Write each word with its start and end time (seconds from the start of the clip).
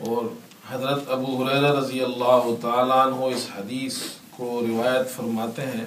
اور 0.00 0.24
حضرت 0.70 1.08
ابو 1.08 1.44
حریرہ 1.44 1.72
رضی 1.72 2.00
اللہ 2.00 2.44
تعالیٰ 2.62 3.06
عنہ 3.06 3.34
اس 3.34 3.46
حدیث 3.56 3.98
کو 4.30 4.60
روایت 4.68 5.10
فرماتے 5.16 5.62
ہیں۔ 5.62 5.84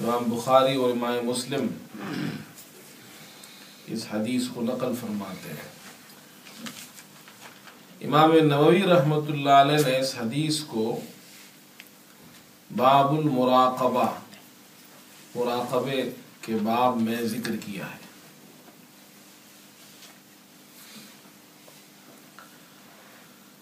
امام 0.00 0.24
بخاری 0.24 0.76
اور 0.76 0.90
امام 0.90 1.26
مسلم 1.26 1.66
اس 3.86 4.06
حدیث 4.10 4.48
کو 4.48 4.62
نقل 4.62 4.92
فرماتے 5.00 5.48
ہیں۔ 5.48 5.68
امام 8.06 8.32
نووی 8.32 8.82
رحمۃ 8.82 9.28
اللہ 9.28 9.50
علیہ 9.50 9.86
نے 9.86 9.98
اس 9.98 10.14
حدیث 10.18 10.60
کو 10.60 11.00
باب 12.76 13.18
المراقبہ، 13.18 14.08
مراقبے 15.34 16.10
کے 16.40 16.54
باب 16.62 17.00
میں 17.00 17.22
ذکر 17.22 17.56
کیا 17.56 17.84
ہے۔ 17.84 18.05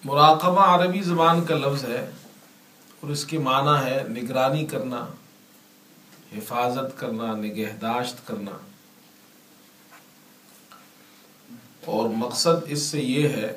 مراقبہ 0.04 0.60
عربی 0.60 1.02
زبان 1.02 1.44
کا 1.44 1.54
لفظ 1.54 1.84
ہے 1.84 2.10
اور 3.00 3.10
اس 3.10 3.24
کی 3.24 3.38
معنی 3.38 3.90
ہے 3.90 4.02
نگرانی 4.08 4.66
کرنا، 4.66 5.06
حفاظت 6.36 7.00
کرنا، 7.00 7.32
نگہداشت 7.36 8.26
کرنا۔ 8.26 8.50
اور 11.84 12.08
مقصد 12.08 12.64
اس 12.66 12.82
سے 12.82 13.00
یہ 13.00 13.28
ہے 13.28 13.56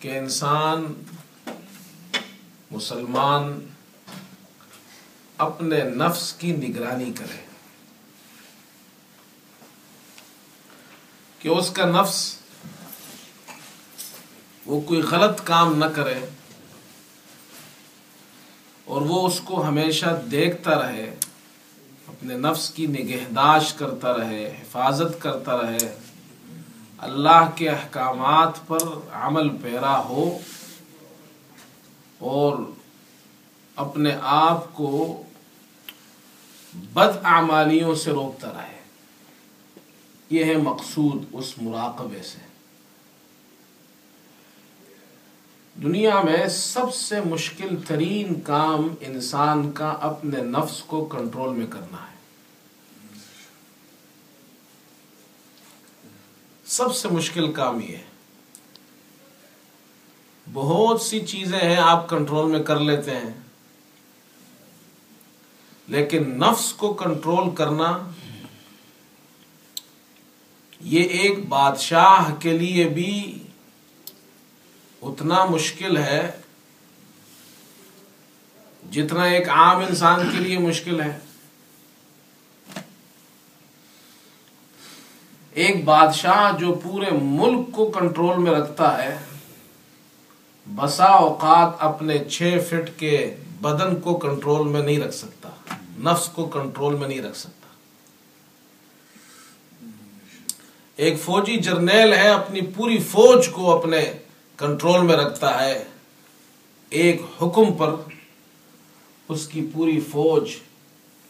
کہ 0.00 0.18
انسان، 0.18 1.02
مسلمان 2.70 3.66
اپنے 5.38 5.82
نفس 5.82 6.32
کی 6.32 6.52
نگرانی 6.52 7.12
کرے۔ 7.18 7.46
کہ 11.38 11.48
اس 11.48 11.70
کا 11.70 11.84
نفس 11.84 12.38
وہ 14.66 14.80
کوئی 14.80 15.00
غلط 15.00 15.40
کام 15.44 15.76
نہ 15.76 15.84
کرے 15.84 16.18
اور 18.84 19.02
وہ 19.02 19.26
اس 19.26 19.40
کو 19.40 19.68
ہمیشہ 19.68 20.06
دیکھتا 20.30 20.74
رہے، 20.82 21.14
اپنے 22.06 22.34
نفس 22.34 22.70
کی 22.70 22.86
نگہداشت 22.86 23.78
کرتا 23.78 24.16
رہے، 24.16 24.56
حفاظت 24.62 25.22
کرتا 25.22 25.56
رہے، 25.56 25.96
اللہ 26.98 27.50
کے 27.54 27.68
احکامات 27.68 28.66
پر 28.66 28.78
عمل 29.12 29.48
پیرا 29.48 29.98
ہو 29.98 30.38
اور 32.18 32.58
اپنے 33.76 34.16
آپ 34.22 34.74
کو 34.74 35.22
بد 36.74 37.16
اعمالیوں 37.24 37.94
سے 37.94 38.10
روکتا 38.10 38.48
رہے۔ 38.48 38.80
یہ 40.30 40.44
ہے 40.44 40.56
مقصود 40.56 41.24
اس 41.32 41.54
مراقبے 41.62 42.22
سے۔ 42.22 42.55
دنیا 45.82 46.22
میں 46.22 46.48
سب 46.48 46.94
سے 46.94 47.20
مشکل 47.20 47.76
ترین 47.88 48.40
کام 48.40 48.94
انسان 49.00 49.72
کا 49.72 49.88
اپنے 50.00 50.38
نفس 50.42 50.82
کو 50.82 51.04
کنٹرول 51.04 51.56
میں 51.56 51.66
کرنا 51.66 51.96
ہے۔ 51.96 52.16
سب 56.64 56.94
سے 56.94 57.08
مشکل 57.08 57.52
کام 57.52 57.80
یہ 57.80 57.96
ہے۔ 57.96 58.04
بہت 60.52 61.00
سی 61.00 61.20
چیزیں 61.20 61.58
ہیں 61.58 61.76
آپ 61.76 62.08
کنٹرول 62.08 62.50
میں 62.50 62.62
کر 62.62 62.80
لیتے 62.80 63.10
ہیں۔ 63.10 63.40
لیکن 65.88 66.38
نفس 66.38 66.72
کو 66.72 66.94
کنٹرول 66.94 67.54
کرنا 67.54 68.10
یہ 70.80 71.02
ایک 71.02 71.48
بادشاہ 71.48 72.34
کے 72.40 72.58
لیے 72.58 72.88
بھی 72.88 73.42
اتنا 75.02 75.44
مشکل 75.44 75.96
ہے 75.96 76.30
جتنا 78.92 79.24
ایک 79.24 79.48
عام 79.48 79.76
انسان 79.76 80.28
کے 80.32 80.38
لیے 80.38 80.58
مشکل 80.58 81.00
ہے۔ 81.00 81.18
ایک 85.52 85.84
بادشاہ 85.84 86.56
جو 86.58 86.74
پورے 86.74 87.10
ملک 87.10 87.72
کو 87.72 87.90
کنٹرول 87.90 88.38
میں 88.38 88.52
رکھتا 88.52 89.02
ہے، 89.02 89.16
بسا 90.66 91.04
اوقات 91.04 91.70
اپنے 91.78 92.18
چھ 92.30 92.58
فٹ 92.68 92.90
کے 93.00 93.34
بدن 93.60 94.00
کو 94.00 94.16
کنٹرول 94.18 94.68
میں 94.68 94.82
نہیں 94.82 94.98
رکھ 94.98 95.14
سکتا، 95.14 95.48
نفس 95.98 96.28
کو 96.28 96.44
کنٹرول 96.44 96.94
میں 96.94 97.08
نہیں 97.08 97.20
رکھ 97.20 97.38
سکتا۔ 97.38 97.52
ایک 100.96 101.20
فوجی 101.20 101.56
جرنیل 101.56 102.12
ہے، 102.12 102.28
اپنی 102.28 102.60
پوری 102.60 102.98
فوج 102.98 103.48
کو 103.48 103.78
اپنے 103.78 104.12
کنٹرول 104.56 105.00
میں 105.00 105.16
رکھتا 105.16 105.64
ہے، 105.64 105.84
ایک 106.90 107.22
حکم 107.42 107.72
پر 107.72 107.94
اس 109.28 109.48
کی 109.48 109.70
پوری 109.74 110.00
فوج، 110.00 110.50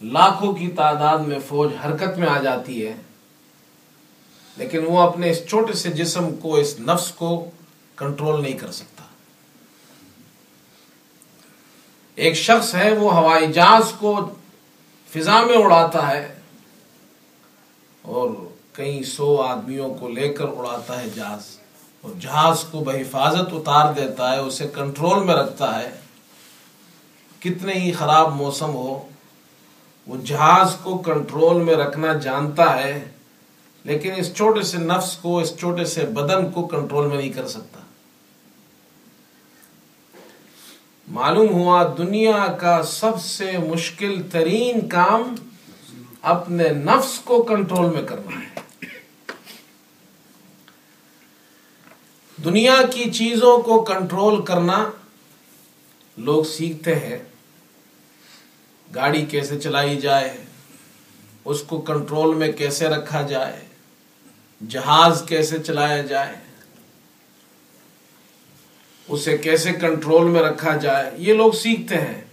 لاکھوں 0.02 0.52
کی 0.52 0.68
تعداد 0.68 1.18
میں 1.18 1.38
فوج 1.48 1.72
حرکت 1.84 2.18
میں 2.18 2.28
آ 2.28 2.38
جاتی 2.38 2.86
ہے۔ 2.86 2.94
لیکن 4.56 4.78
وہ 4.86 5.00
اپنے 5.00 5.30
اس 5.30 5.46
چھوٹے 5.48 5.72
سے 5.72 5.90
جسم 5.90 6.36
کو، 6.36 6.56
اس 6.56 6.80
نفس 6.80 7.10
کو 7.10 7.50
کنٹرول 7.96 8.42
نہیں 8.42 8.58
کر 8.58 8.70
سکتا۔ 8.70 9.02
ایک 12.14 12.34
شخص 12.34 12.74
ہے، 12.74 12.96
وہ 12.96 13.14
ہوائی 13.14 13.52
جہاز 13.52 13.92
کو 13.98 14.34
فضا 15.14 15.44
میں 15.44 15.56
اڑاتا 15.56 16.10
ہے 16.10 16.38
اور 18.02 18.30
کئی 18.72 19.04
سو 19.04 19.42
آدمیوں 19.42 19.94
کو 19.94 20.08
لے 20.08 20.28
کر 20.28 20.44
اڑاتا 20.44 21.00
ہے 21.00 21.08
جہاز۔ 21.14 21.55
اور 22.06 22.14
جہاز 22.20 22.64
کو 22.70 22.78
بحفاظت 22.78 23.52
اتار 23.52 23.92
دیتا 23.92 24.32
ہے، 24.32 24.38
اسے 24.38 24.68
کنٹرول 24.74 25.24
میں 25.24 25.34
رکھتا 25.34 25.78
ہے۔ 25.78 25.90
کتنے 27.40 27.72
ہی 27.72 27.92
خراب 27.92 28.36
موسم 28.36 28.74
ہو، 28.74 29.08
وہ 30.06 30.16
جہاز 30.24 30.76
کو 30.82 30.98
کنٹرول 30.98 31.62
میں 31.62 31.74
رکھنا 31.74 32.12
جانتا 32.12 32.82
ہے، 32.82 33.08
لیکن 33.84 34.10
اس 34.16 34.34
چھوٹے 34.34 34.62
سے 34.62 34.78
نفس 34.78 35.16
کو، 35.16 35.38
اس 35.38 35.58
چھوٹے 35.58 35.84
سے 35.84 36.06
بدن 36.06 36.50
کو 36.50 36.66
کنٹرول 36.66 37.06
میں 37.06 37.16
نہیں 37.16 37.32
کر 37.32 37.48
سکتا۔ 37.48 37.80
معلوم 41.08 41.48
ہوا، 41.48 41.94
دنیا 41.98 42.46
کا 42.60 42.82
سب 42.82 43.22
سے 43.22 43.58
مشکل 43.58 44.22
ترین 44.32 44.88
کام 44.88 45.34
اپنے 46.22 46.68
نفس 46.68 47.18
کو 47.18 47.42
کنٹرول 47.42 47.90
میں 47.90 48.02
کرنا 48.02 48.40
ہے۔ 48.40 48.65
دنیا 52.46 52.76
کی 52.90 53.10
چیزوں 53.10 53.58
کو 53.58 53.84
کنٹرول 53.84 54.42
کرنا 54.42 54.90
لوگ 56.16 56.44
سیکھتے 56.44 56.94
ہیں۔ 56.94 57.18
گاڑی 58.94 59.26
کیسے 59.26 59.60
چلائی 59.60 59.96
جائے، 59.96 60.36
اس 61.44 61.62
کو 61.62 61.80
کنٹرول 61.80 62.34
میں 62.34 62.52
کیسے 62.52 62.88
رکھا 62.88 63.22
جائے، 63.22 63.60
جہاز 64.68 65.22
کیسے 65.28 65.58
چلایا 65.58 66.02
جائے، 66.02 66.36
اسے 69.08 69.38
کیسے 69.38 69.72
کنٹرول 69.72 70.30
میں 70.30 70.42
رکھا 70.42 70.76
جائے، 70.76 71.10
یہ 71.16 71.34
لوگ 71.34 71.52
سیکھتے 71.52 71.94
ہیں۔ 71.94 72.24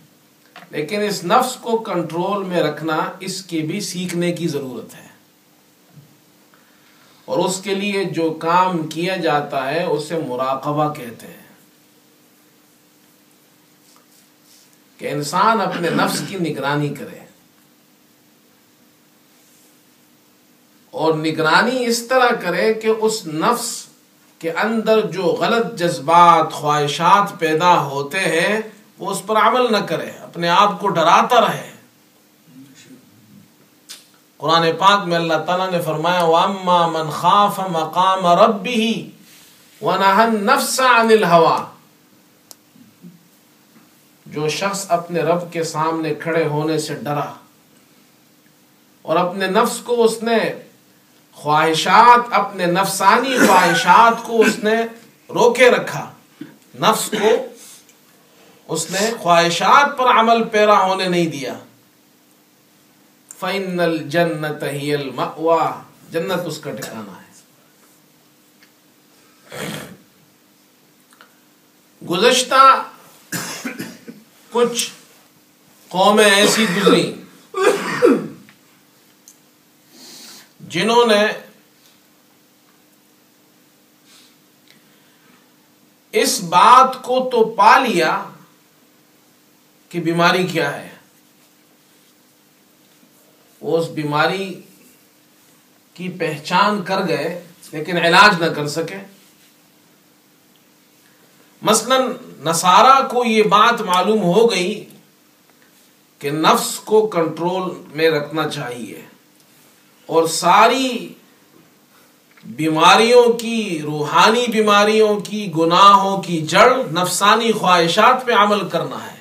لیکن 0.71 1.01
اس 1.01 1.23
نفس 1.23 1.55
کو 1.55 1.77
کنٹرول 1.77 2.43
میں 2.43 2.61
رکھنا، 2.61 3.11
اس 3.19 3.43
کی 3.43 3.61
بھی 3.61 3.81
سیکھنے 3.81 4.31
کی 4.31 4.47
ضرورت 4.47 4.95
ہے۔ 4.95 5.12
اور 7.25 7.39
اس 7.39 7.61
کے 7.63 7.73
لیے 7.73 8.03
جو 8.03 8.29
کام 8.29 8.87
کیا 8.87 9.15
جاتا 9.15 9.71
ہے 9.71 9.83
اسے 9.83 10.17
مراقبہ 10.17 10.93
کہتے 10.93 11.27
ہیں۔ 11.27 11.43
کہ 14.97 15.09
انسان 15.09 15.61
اپنے 15.61 15.89
نفس 15.89 16.21
کی 16.27 16.37
نگرانی 16.37 16.89
کرے۔ 16.89 17.25
اور 20.91 21.13
نگرانی 21.13 21.85
اس 21.85 22.07
طرح 22.07 22.29
کرے 22.41 22.73
کہ 22.73 22.87
اس 22.87 23.27
نفس 23.27 23.85
کے 24.39 24.51
اندر 24.51 25.01
جو 25.01 25.23
غلط 25.23 25.79
جذبات، 25.79 26.51
خواہشات 26.51 27.39
پیدا 27.39 27.81
ہوتے 27.81 28.19
ہیں، 28.19 28.61
وہ 28.99 29.11
اس 29.11 29.21
پر 29.27 29.35
عمل 29.35 29.71
نہ 29.71 29.77
کرے، 29.77 30.09
اپنے 30.09 30.49
آپ 30.49 30.81
کو 30.81 30.87
ڈراتا 30.87 31.41
رہے۔ 31.41 31.72
قرآن 34.43 34.69
پاک 34.79 35.07
میں 35.07 35.17
اللہ 35.17 35.33
تعالیٰ 35.45 35.71
نے 35.71 35.81
فرمایا، 35.81 36.23
وَأَمَّا 36.23 36.87
مَنْ 36.87 37.11
خَافَ 37.11 37.61
مَقَامَ 37.61 38.27
رَبِّهِ 38.27 39.01
وَنَهَا 39.81 40.23
النَّفْسَ 40.23 40.83
عَنِ 40.83 41.13
الْهَوَى۔ 41.13 41.63
جو 44.25 44.49
شخص 44.49 44.85
اپنے 44.89 45.19
رب 45.19 45.53
کے 45.53 45.63
سامنے 45.63 46.13
کھڑے 46.13 46.47
ہونے 46.47 46.77
سے 46.77 46.95
ڈرا 46.95 47.33
اور 49.01 49.15
اپنے 49.15 49.47
نفس 49.47 49.79
کو 49.79 50.03
اس 50.03 50.23
نے 50.23 50.37
خواہشات، 51.33 52.19
اپنے 52.31 52.65
نفسانی 52.65 53.37
خواہشات 53.47 54.23
کو 54.23 54.41
اس 54.41 54.59
نے 54.63 54.75
روکے 55.29 55.71
رکھا، 55.71 56.11
نفس 56.79 57.09
کو 57.09 57.29
اس 58.67 58.91
نے 58.91 59.11
خواہشات 59.19 59.97
پر 59.97 60.05
عمل 60.05 60.43
پیرا 60.43 60.85
ہونے 60.85 61.05
نہیں 61.05 61.27
دیا۔ 61.27 61.53
فَإِنَّ 63.39 63.81
الْجَنَّةَ 63.81 64.65
هِيَ 64.65 64.97
الْمَأْوَى. 64.97 65.71
جنت 66.11 66.39
اس 66.45 66.59
کا 66.59 66.71
ٹھکانہ 66.71 67.11
ہے۔ 67.11 67.23
گزشتہ 72.09 72.89
کچھ 74.51 74.89
قومیں 75.87 76.25
ایسی 76.25 76.65
گزری 76.77 77.13
جنہوں 80.59 81.05
نے 81.05 81.25
اس 86.11 86.41
بات 86.41 87.03
کو 87.03 87.29
تو 87.31 87.55
پا 87.55 87.77
لیا 87.79 88.29
کہ 89.89 89.99
بیماری 89.99 90.47
کیا 90.47 90.83
ہے۔ 90.83 90.92
وہ 93.63 93.77
اس 93.77 93.87
بیماری 93.87 94.61
کی 95.93 96.09
پہچان 96.09 96.81
کر 96.81 97.07
گئے، 97.07 97.43
لیکن 97.71 97.97
علاج 97.97 98.43
نہ 98.43 98.45
کر 98.45 98.67
سکے۔ 98.67 98.95
مثلا 101.61 101.97
نصارہ 102.39 103.07
کو 103.07 103.25
یہ 103.25 103.43
بات 103.43 103.81
معلوم 103.81 104.23
ہو 104.23 104.51
گئی 104.51 104.85
کہ 106.19 106.31
نفس 106.31 106.79
کو 106.79 107.07
کنٹرول 107.07 107.83
میں 107.95 108.09
رکھنا 108.09 108.49
چاہیے 108.49 109.01
اور 110.05 110.27
ساری 110.27 111.13
بیماریوں 112.45 113.33
کی، 113.33 113.79
روحانی 113.83 114.45
بیماریوں 114.47 115.19
کی، 115.19 115.51
گناہوں 115.57 116.21
کی 116.21 116.41
جڑ، 116.41 116.77
نفسانی 116.91 117.51
خواہشات 117.51 118.25
پہ 118.25 118.31
عمل 118.31 118.69
کرنا 118.69 119.11
ہے۔ 119.11 119.17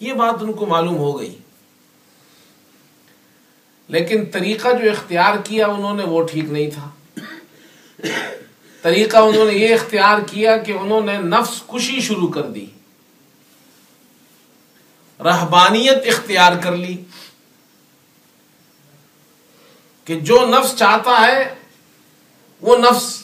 یہ 0.00 0.12
بات 0.12 0.34
ان 0.40 0.52
کو 0.52 0.66
معلوم 0.66 0.96
ہو 0.96 1.20
گئی۔ 1.20 1.38
لیکن 3.90 4.24
طریقہ 4.32 4.68
جو 4.68 4.90
اختیار 4.90 5.34
کیا 5.44 5.66
انہوں 5.66 5.94
نے 5.94 6.02
وہ 6.02 6.22
ٹھیک 6.22 6.44
نہیں 6.44 6.70
تھا۔ 6.70 6.90
طریقہ 8.82 9.16
انہوں 9.16 9.44
نے 9.44 9.52
یہ 9.52 9.74
اختیار 9.74 10.18
کیا 10.26 10.56
کہ 10.56 10.72
انہوں 10.72 11.00
نے 11.00 11.18
نفس 11.18 11.62
کشی 11.66 12.00
شروع 12.00 12.28
کر 12.28 12.42
دی۔ 12.42 12.66
رہبانیت 15.20 15.98
اختیار 16.06 16.52
کر 16.62 16.76
لی۔ 16.76 17.04
کہ 20.04 20.20
جو 20.20 20.46
نفس 20.46 20.76
چاہتا 20.76 21.26
ہے، 21.26 21.54
وہ 22.60 22.76
نفس 22.76 23.22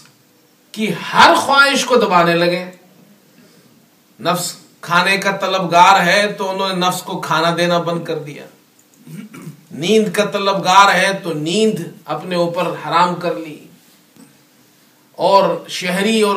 کی 0.73 0.91
ہر 1.13 1.35
خواہش 1.35 1.85
کو 1.85 1.97
دبانے 1.97 2.35
لگے۔ 2.35 2.71
نفس 4.21 4.57
کھانے 4.81 5.17
کا 5.17 5.37
طلبگار 5.37 6.07
ہے 6.07 6.33
تو 6.33 6.51
انہوں 6.51 6.69
نے 6.69 6.87
نفس 6.87 7.03
کو 7.03 7.21
کھانا 7.21 7.55
دینا 7.57 7.79
بند 7.79 8.05
کر 8.05 8.19
دیا۔ 8.19 8.47
نیند 9.77 10.13
کا 10.13 10.25
طلبگار 10.25 10.95
ہے 10.95 11.13
تو 11.23 11.33
نیند 11.33 11.81
اپنے 12.05 12.37
اوپر 12.37 12.63
حرام 12.63 13.15
کر 13.15 13.35
لی۔ 13.35 13.67
اور 15.13 15.69
شہری 15.69 16.23
اور 16.23 16.37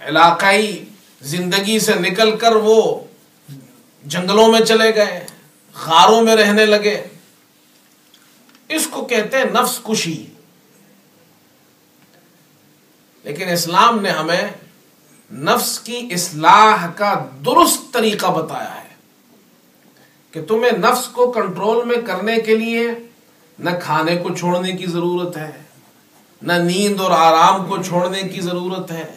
علاقائی 0.00 0.84
زندگی 1.22 1.78
سے 1.78 1.94
نکل 1.94 2.36
کر 2.36 2.56
وہ 2.56 3.00
جنگلوں 4.04 4.52
میں 4.52 4.60
چلے 4.60 4.94
گئے، 4.94 5.26
غاروں 5.86 6.22
میں 6.22 6.36
رہنے 6.36 6.66
لگے۔ 6.66 7.08
اس 8.68 8.86
کو 8.90 9.04
کہتے 9.04 9.36
ہیں 9.36 9.44
نفس 9.44 9.80
کشی۔ 9.82 10.26
لیکن 13.22 13.48
اسلام 13.48 14.00
نے 14.00 14.10
ہمیں 14.10 14.50
نفس 15.32 15.80
کی 15.80 16.08
اصلاح 16.10 16.86
کا 16.90 17.26
درست 17.46 17.92
طریقہ 17.92 18.26
بتایا 18.26 18.74
ہے۔ 18.74 18.83
کہ 20.34 20.44
تمہیں 20.44 20.70
نفس 20.78 21.08
کو 21.08 21.30
کنٹرول 21.32 21.84
میں 21.84 21.96
کرنے 22.06 22.36
کے 22.36 22.54
لیے 22.56 22.86
نہ 23.58 23.70
کھانے 23.82 24.16
کو 24.16 24.34
چھوڑنے 24.34 24.72
کی 24.72 24.86
ضرورت 24.86 25.36
ہے، 25.36 25.50
نہ 26.42 26.52
نیند 26.52 27.00
اور 27.00 27.10
آرام 27.10 27.66
کو 27.66 27.82
چھوڑنے 27.82 28.22
کی 28.22 28.40
ضرورت 28.40 28.90
ہے، 28.92 29.14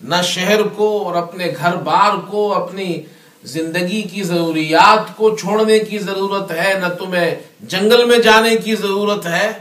نہ 0.00 0.14
شہر 0.24 0.62
کو 0.62 1.04
اور 1.04 1.14
اپنے 1.14 1.52
گھر 1.58 1.76
بار 1.76 2.16
کو، 2.30 2.54
اپنی 2.54 3.02
زندگی 3.44 4.02
کی 4.02 4.22
ضروریات 4.22 5.16
کو 5.16 5.36
چھوڑنے 5.36 5.78
کی 5.78 5.98
ضرورت 5.98 6.50
ہے، 6.50 6.74
نہ 6.74 6.92
تمہیں 6.94 7.34
جنگل 7.60 8.04
میں 8.04 8.18
جانے 8.18 8.56
کی 8.56 8.74
ضرورت 8.74 9.26
ہے، 9.26 9.52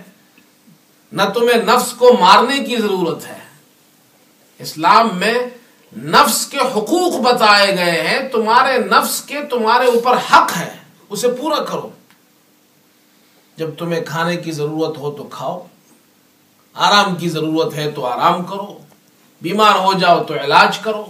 نہ 1.11 1.21
تمہیں 1.33 1.61
نفس 1.63 1.91
کو 1.94 2.11
مارنے 2.19 2.59
کی 2.59 2.75
ضرورت 2.75 3.27
ہے۔ 3.27 3.39
اسلام 4.59 5.09
میں 5.13 5.33
نفس 5.97 6.45
کے 6.45 6.57
حقوق 6.57 7.21
بتائے 7.21 7.77
گئے 7.77 8.01
ہیں، 8.01 8.29
تمہارے 8.29 8.77
نفس 8.77 9.21
کے 9.21 9.41
تمہارے 9.49 9.85
اوپر 9.85 10.17
حق 10.33 10.57
ہے۔ 10.57 10.81
اسے 11.11 11.27
پورا 11.27 11.63
کرو۔ 11.63 11.89
جب 13.57 13.69
تمہیں 13.77 14.01
کھانے 14.05 14.37
کی 14.37 14.51
ضرورت 14.51 14.97
ہو 14.97 15.11
تو 15.11 15.23
کھاؤ۔ 15.23 15.67
آرام 16.73 17.15
کی 17.15 17.29
ضرورت 17.29 17.73
ہے 17.73 17.91
تو 17.91 18.05
آرام 18.05 18.43
کرو۔ 18.43 18.79
بیمار 19.41 19.75
ہو 19.75 19.93
جاؤ 19.93 20.23
تو 20.23 20.33
علاج 20.33 20.79
کرو۔ 20.79 21.05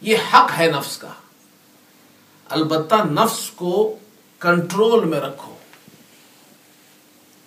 یہ 0.00 0.16
حق 0.34 0.50
ہے 0.58 0.66
نفس 0.66 0.98
کا۔ 0.98 1.08
البتہ 2.48 2.94
نفس 2.94 3.50
کو 3.50 3.96
کنٹرول 4.38 5.04
میں 5.04 5.20
رکھو۔ 5.20 5.54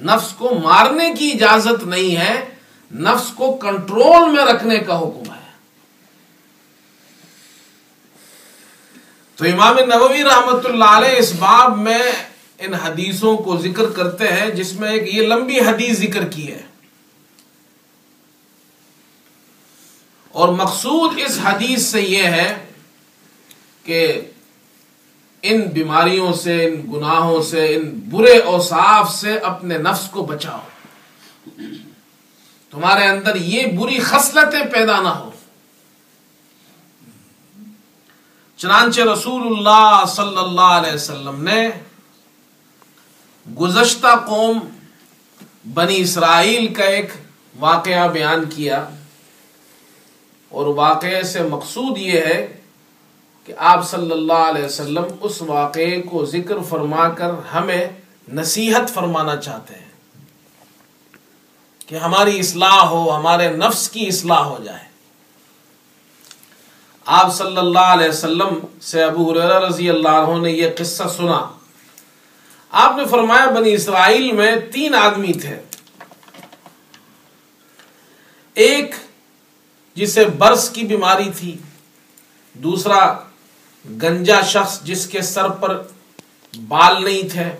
نفس 0.02 0.34
کو 0.38 0.56
مارنے 0.64 1.14
کی 1.20 1.32
اجازت 1.32 1.84
نہیں 1.84 2.16
ہے۔ 2.18 2.50
نفس 2.92 3.32
کو 3.36 3.58
کنٹرول 3.58 4.36
میں 4.36 4.46
رکھنے 4.46 4.80
کا 4.80 5.00
حکم 5.00 5.34
ہے۔ 5.34 5.39
تو 9.40 9.46
امام 9.46 9.80
نووی 9.88 10.24
رحمت 10.24 10.66
اللہ 10.66 10.86
علیہ 10.86 11.18
اس 11.18 11.34
باب 11.34 11.78
میں 11.78 12.12
ان 12.60 12.74
حدیثوں 12.74 13.38
کو 13.38 13.58
ذکر 13.58 13.90
کرتے 13.90 14.28
ہیں 14.28 14.50
جس 14.50 14.74
میں 14.74 14.92
ایک 14.92 15.16
یہ 15.16 15.28
لمبی 15.28 15.60
حدیث 15.60 16.00
ذکر 16.00 16.26
کی 16.26 16.52
ہے۔ 16.52 16.62
اور 20.32 20.50
مقصود 20.50 21.20
اس 21.26 21.40
حدیث 21.44 21.82
سے 21.82 22.02
یہ 22.02 22.24
ہے 22.24 22.66
کہ 23.84 24.22
ان 25.42 25.62
بیماریوں 25.62 26.34
سے، 26.34 26.66
ان 26.66 26.92
گناہوں 26.94 27.44
سے، 27.44 27.76
ان 27.76 28.00
برے 28.10 28.40
اوصاف 28.40 29.14
سے 29.14 29.38
اپنے 29.38 29.78
نفس 29.78 30.10
کو 30.10 30.26
بچاؤ۔ 30.26 30.60
تمہارے 32.72 33.04
اندر 33.06 33.36
یہ 33.36 33.66
بری 33.66 34.00
خصلتیں 34.00 34.66
پیدا 34.72 35.02
نہ 35.02 35.08
ہو۔ 35.08 35.32
چنانچہ 38.60 39.02
رسول 39.02 39.42
اللہ 39.42 40.06
صلی 40.08 40.38
اللہ 40.38 40.62
علیہ 40.62 40.94
وسلم 40.94 41.44
نے 41.44 41.70
گزشتہ 43.60 44.08
قوم 44.28 44.60
بنی 45.74 46.02
اسرائیل 46.02 46.74
کا 46.74 46.84
ایک 46.84 47.12
واقعہ 47.60 48.08
بیان 48.08 48.50
کیا 48.50 48.90
اور 50.50 50.66
واقعے 50.66 51.24
سے 51.24 51.44
مقصود 51.44 51.98
یہ 51.98 52.22
ہے 52.22 52.58
کہ 53.44 53.54
آپ 53.58 53.90
صلی 53.90 54.12
اللہ 54.12 54.44
علیہ 54.50 54.66
وسلم 54.66 55.04
اس 55.22 55.42
واقعے 55.42 56.02
کو 56.02 56.26
ذکر 56.26 56.60
فرما 56.70 57.10
کر 57.10 57.32
ہمیں 57.54 57.88
نصیحت 58.34 58.94
فرمانا 58.94 59.36
چاہتے 59.36 59.76
ہیں 59.76 59.90
کہ 61.88 61.96
ہماری 61.96 62.40
اصلاح 62.40 62.80
ہو، 62.86 63.16
ہمارے 63.16 63.50
نفس 63.50 63.90
کی 63.90 64.08
اصلاح 64.08 64.44
ہو 64.44 64.64
جائے۔ 64.64 64.89
آپ 67.12 67.36
صلی 67.36 67.58
اللہ 67.58 67.80
علیہ 67.80 68.10
وسلم 68.10 68.60
سے 68.82 69.04
ابو 69.04 69.34
رضی 69.34 69.90
اللہ 69.90 70.10
عنہ 70.10 70.42
نے 70.42 70.52
یہ 70.52 70.68
قصہ 70.78 71.04
سنا۔ 71.18 71.52
آپ 72.72 72.98
نے 72.98 73.06
فرمایا 73.06 73.50
بنی 73.50 73.74
اسرائیل 73.74 74.32
میں 74.32 74.56
تین 74.74 74.96
آدمی 74.96 75.34
تھے۔ 75.34 75.60
ایک 78.54 78.96
جسے 79.96 80.26
برس 80.26 80.70
کی 80.70 80.84
بیماری 80.84 81.32
تھی، 81.38 81.58
دوسرا 82.54 83.20
گنجا 84.04 84.42
شخص 84.42 84.82
جس 84.82 85.08
کے 85.08 85.22
سر 85.22 85.50
پر 85.50 85.84
بال 86.68 87.04
نہیں 87.04 87.30
تھے، 87.30 87.58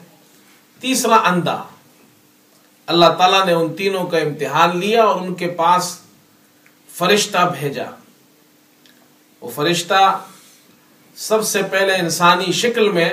تیسرا 0.80 1.16
اندھا۔ 1.16 1.64
اللہ 2.86 3.10
تعالیٰ 3.18 3.46
نے 3.46 3.54
ان 3.54 3.74
تینوں 3.74 4.08
کا 4.08 4.18
امتحان 4.18 4.78
لیا 4.78 5.04
اور 5.04 5.22
ان 5.22 5.34
کے 5.34 5.48
پاس 5.48 6.00
فرشتہ 6.94 7.54
بھیجا۔ 7.60 7.86
وہ 9.42 9.50
فرشتہ 9.56 10.24
سب 11.16 11.46
سے 11.46 11.64
پہلے 11.64 11.96
انسانی 11.96 12.52
شکل 12.52 12.92
میں 12.92 13.10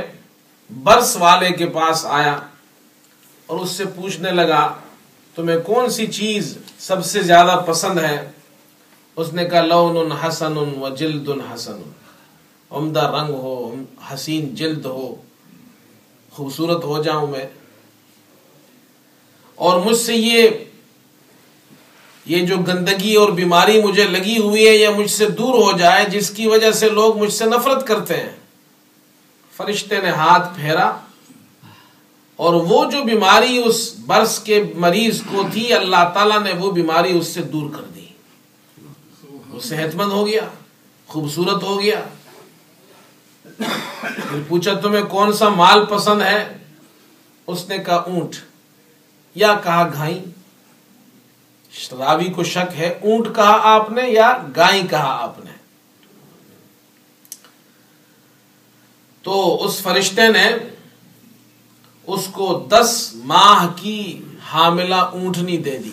برس 0.82 1.16
والے 1.16 1.50
کے 1.50 1.66
پاس 1.66 2.06
آیا 2.06 2.40
اور 3.46 3.60
اس 3.60 3.70
سے 3.70 3.84
پوچھنے 3.84 4.30
لگا، 4.30 4.74
تمہیں 5.34 5.60
کون 5.60 5.90
سی 5.90 6.06
چیز 6.06 6.58
سب 6.78 7.04
سے 7.04 7.22
زیادہ 7.22 7.60
پسند 7.66 7.98
ہے؟ 7.98 8.30
اس 9.16 9.32
نے 9.32 9.44
کہا 9.44 9.62
لون 9.62 10.12
حسن 10.12 10.56
و 10.56 10.88
جلد 10.98 11.28
حسن 11.54 11.90
عمدہ 12.70 13.00
رنگ 13.00 13.34
ہو، 13.34 13.74
حسین 14.14 14.54
جلد 14.54 14.84
ہو، 14.84 15.14
خوبصورت 16.30 16.84
ہو 16.84 17.02
جاؤں 17.02 17.26
میں۔ 17.26 17.46
اور 19.54 19.80
مجھ 19.80 19.96
سے 19.96 20.14
یہ 20.14 20.48
یہ 22.26 22.46
جو 22.46 22.56
گندگی 22.56 23.14
اور 23.14 23.28
بیماری 23.28 23.82
مجھے 23.82 24.04
لگی 24.04 24.38
ہوئی 24.38 24.68
ہے 24.68 24.76
یا 24.76 24.90
مجھ 24.90 25.10
سے 25.10 25.26
دور 25.26 25.54
ہو 25.54 25.78
جائے 25.78 26.04
جس 26.04 26.30
کی 26.30 26.46
وجہ 26.46 26.70
سے 26.70 26.88
لوگ 26.88 27.18
مجھ 27.18 27.32
سے 27.32 27.44
نفرت 27.44 27.86
کرتے 27.86 28.16
ہیں۔ 28.16 28.30
فرشتے 29.56 30.00
نے 30.00 30.10
ہاتھ 30.10 30.56
پھیرا 30.56 30.98
اور 32.36 32.54
وہ 32.54 32.90
جو 32.90 33.04
بیماری 33.04 33.62
اس 33.64 33.94
برس 34.06 34.38
کے 34.38 34.62
مریض 34.76 35.22
کو 35.30 35.42
تھی، 35.52 35.72
اللہ 35.72 36.10
تعالیٰ 36.14 36.42
نے 36.42 36.52
وہ 36.52 36.72
بیماری 36.72 37.18
اس 37.18 37.26
سے 37.26 37.42
دور 37.42 37.70
کر 37.76 37.82
دی۔ 37.82 38.06
وہ 39.48 39.60
صحت 39.60 39.94
مند 39.94 40.12
ہو 40.12 40.26
گیا، 40.26 40.42
خوبصورت 41.06 41.62
ہو 41.62 41.80
گیا۔ 41.80 42.02
پھر 44.30 44.40
پوچھا، 44.48 44.74
تمہیں 44.74 45.04
کون 45.04 45.32
سا 45.32 45.48
مال 45.48 45.84
پسند 45.86 46.22
ہے؟ 46.22 46.56
اس 47.46 47.68
نے 47.68 47.78
کہا، 47.78 47.96
اونٹ۔ 47.96 48.36
یا 49.34 49.60
کہا 49.64 49.90
گھائی 49.92 50.24
شرابی 51.78 52.24
کو 52.24 52.44
شک 52.44 52.78
ہے، 52.78 52.98
اونٹ 53.02 53.36
کہا 53.36 53.58
آپ 53.62 53.90
نے 53.90 54.02
یا 54.02 54.42
گائیں 54.56 54.86
کہا 54.88 55.18
آپ 55.22 55.44
نے؟ 55.44 55.50
تو 59.22 59.64
اس 59.64 59.82
فرشتے 59.82 60.28
نے 60.28 60.50
اس 62.06 62.28
کو 62.32 62.66
دس 62.68 63.10
ماہ 63.14 63.66
کی 63.76 64.22
حاملہ 64.52 64.94
اونٹنی 64.94 65.56
دے 65.56 65.78
دی 65.78 65.92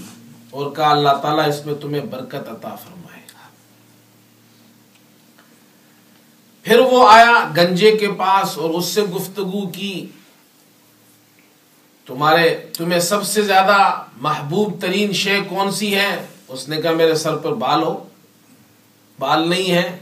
اور 0.49 0.75
کہا، 0.75 0.89
اللہ 0.89 1.17
تعالیٰ 1.21 1.47
اس 1.47 1.65
میں 1.65 1.75
تمہیں 1.75 2.01
برکت 2.01 2.49
عطا 2.49 2.75
فرمائے۔ 2.75 3.21
پھر 6.63 6.79
وہ 6.79 7.09
آیا 7.09 7.51
گنجے 7.57 7.97
کے 7.97 8.11
پاس 8.11 8.57
اور 8.57 8.69
اس 8.69 8.85
سے 8.85 9.01
گفتگو 9.01 9.67
کی۔ 9.67 10.07
تمہارے 12.05 12.65
تمہیں 12.77 12.99
سب 12.99 13.23
سے 13.23 13.41
زیادہ 13.41 14.03
محبوب 14.17 14.81
ترین 14.81 15.13
شے 15.13 15.39
کون 15.49 15.71
سی 15.71 15.95
ہے؟ 15.95 16.25
اس 16.47 16.69
نے 16.69 16.81
کہا، 16.81 16.91
میرے 16.91 17.15
سر 17.15 17.37
پر 17.37 17.53
بال 17.53 17.83
ہو۔ 17.83 18.09
بال 19.19 19.49
نہیں 19.49 19.71
ہے۔ 19.71 19.99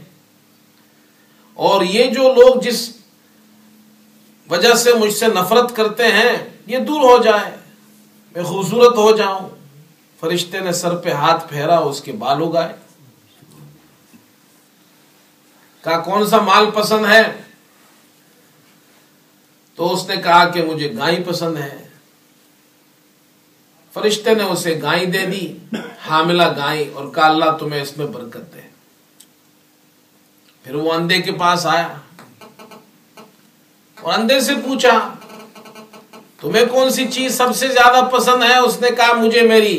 اور 1.54 1.82
یہ 1.82 2.10
جو 2.10 2.34
لوگ 2.34 2.60
جس 2.60 2.96
وجہ 4.50 4.74
سے 4.74 4.92
مجھ 4.92 5.14
سے 5.14 5.26
نفرت 5.26 5.76
کرتے 5.76 6.04
ہیں، 6.04 6.32
یہ 6.66 6.78
دور 6.78 7.00
ہو 7.00 7.22
جائے 7.22 7.56
میں 8.34 8.42
خوبصورت 8.42 8.96
ہو 8.96 9.16
جاؤں۔ 9.16 9.48
فرشتے 10.20 10.60
نے 10.60 10.72
سر 10.72 10.96
پہ 10.96 11.10
ہاتھ 11.10 11.48
پھیرا، 11.48 11.78
اس 11.78 12.00
کے 12.00 12.12
بال 12.12 12.42
اگائے۔ 12.42 12.72
کہا، 15.84 16.00
کون 16.00 16.26
سا 16.26 16.40
مال 16.40 16.70
پسند 16.70 17.06
ہے؟ 17.06 17.22
تو 19.74 19.94
اس 19.94 20.08
نے 20.08 20.16
کہا 20.16 20.48
کہ 20.48 20.62
مجھے 20.62 20.96
گائے 20.96 21.22
پسند 21.26 21.56
ہے 21.56 21.91
فرشتے 23.94 24.34
نے 24.34 24.42
اسے 24.42 24.78
گائے 24.82 25.04
دے 25.06 25.24
دی، 25.26 25.46
حاملہ 26.08 26.42
گائے 26.56 26.90
اور 26.94 27.12
کہا 27.14 27.26
اللہ 27.26 27.56
تمہیں 27.60 27.82
اس 27.82 27.96
میں 27.98 28.06
برکت 28.06 28.54
دے۔ 28.54 28.60
پھر 30.64 30.74
وہ 30.74 30.92
اندھے 30.92 31.20
کے 31.22 31.32
پاس 31.32 31.66
آیا 31.66 31.88
اور 34.00 34.12
اندھے 34.12 34.40
سے 34.40 34.54
پوچھا، 34.64 35.14
تمہیں 36.40 36.64
کون 36.66 36.90
سی 36.90 37.06
چیز 37.12 37.36
سب 37.36 37.56
سے 37.56 37.68
زیادہ 37.68 38.04
پسند 38.06 38.42
ہے؟ 38.42 38.56
اس 38.58 38.80
نے 38.80 38.88
کہا، 38.96 39.12
مجھے 39.12 39.42
میری 39.42 39.76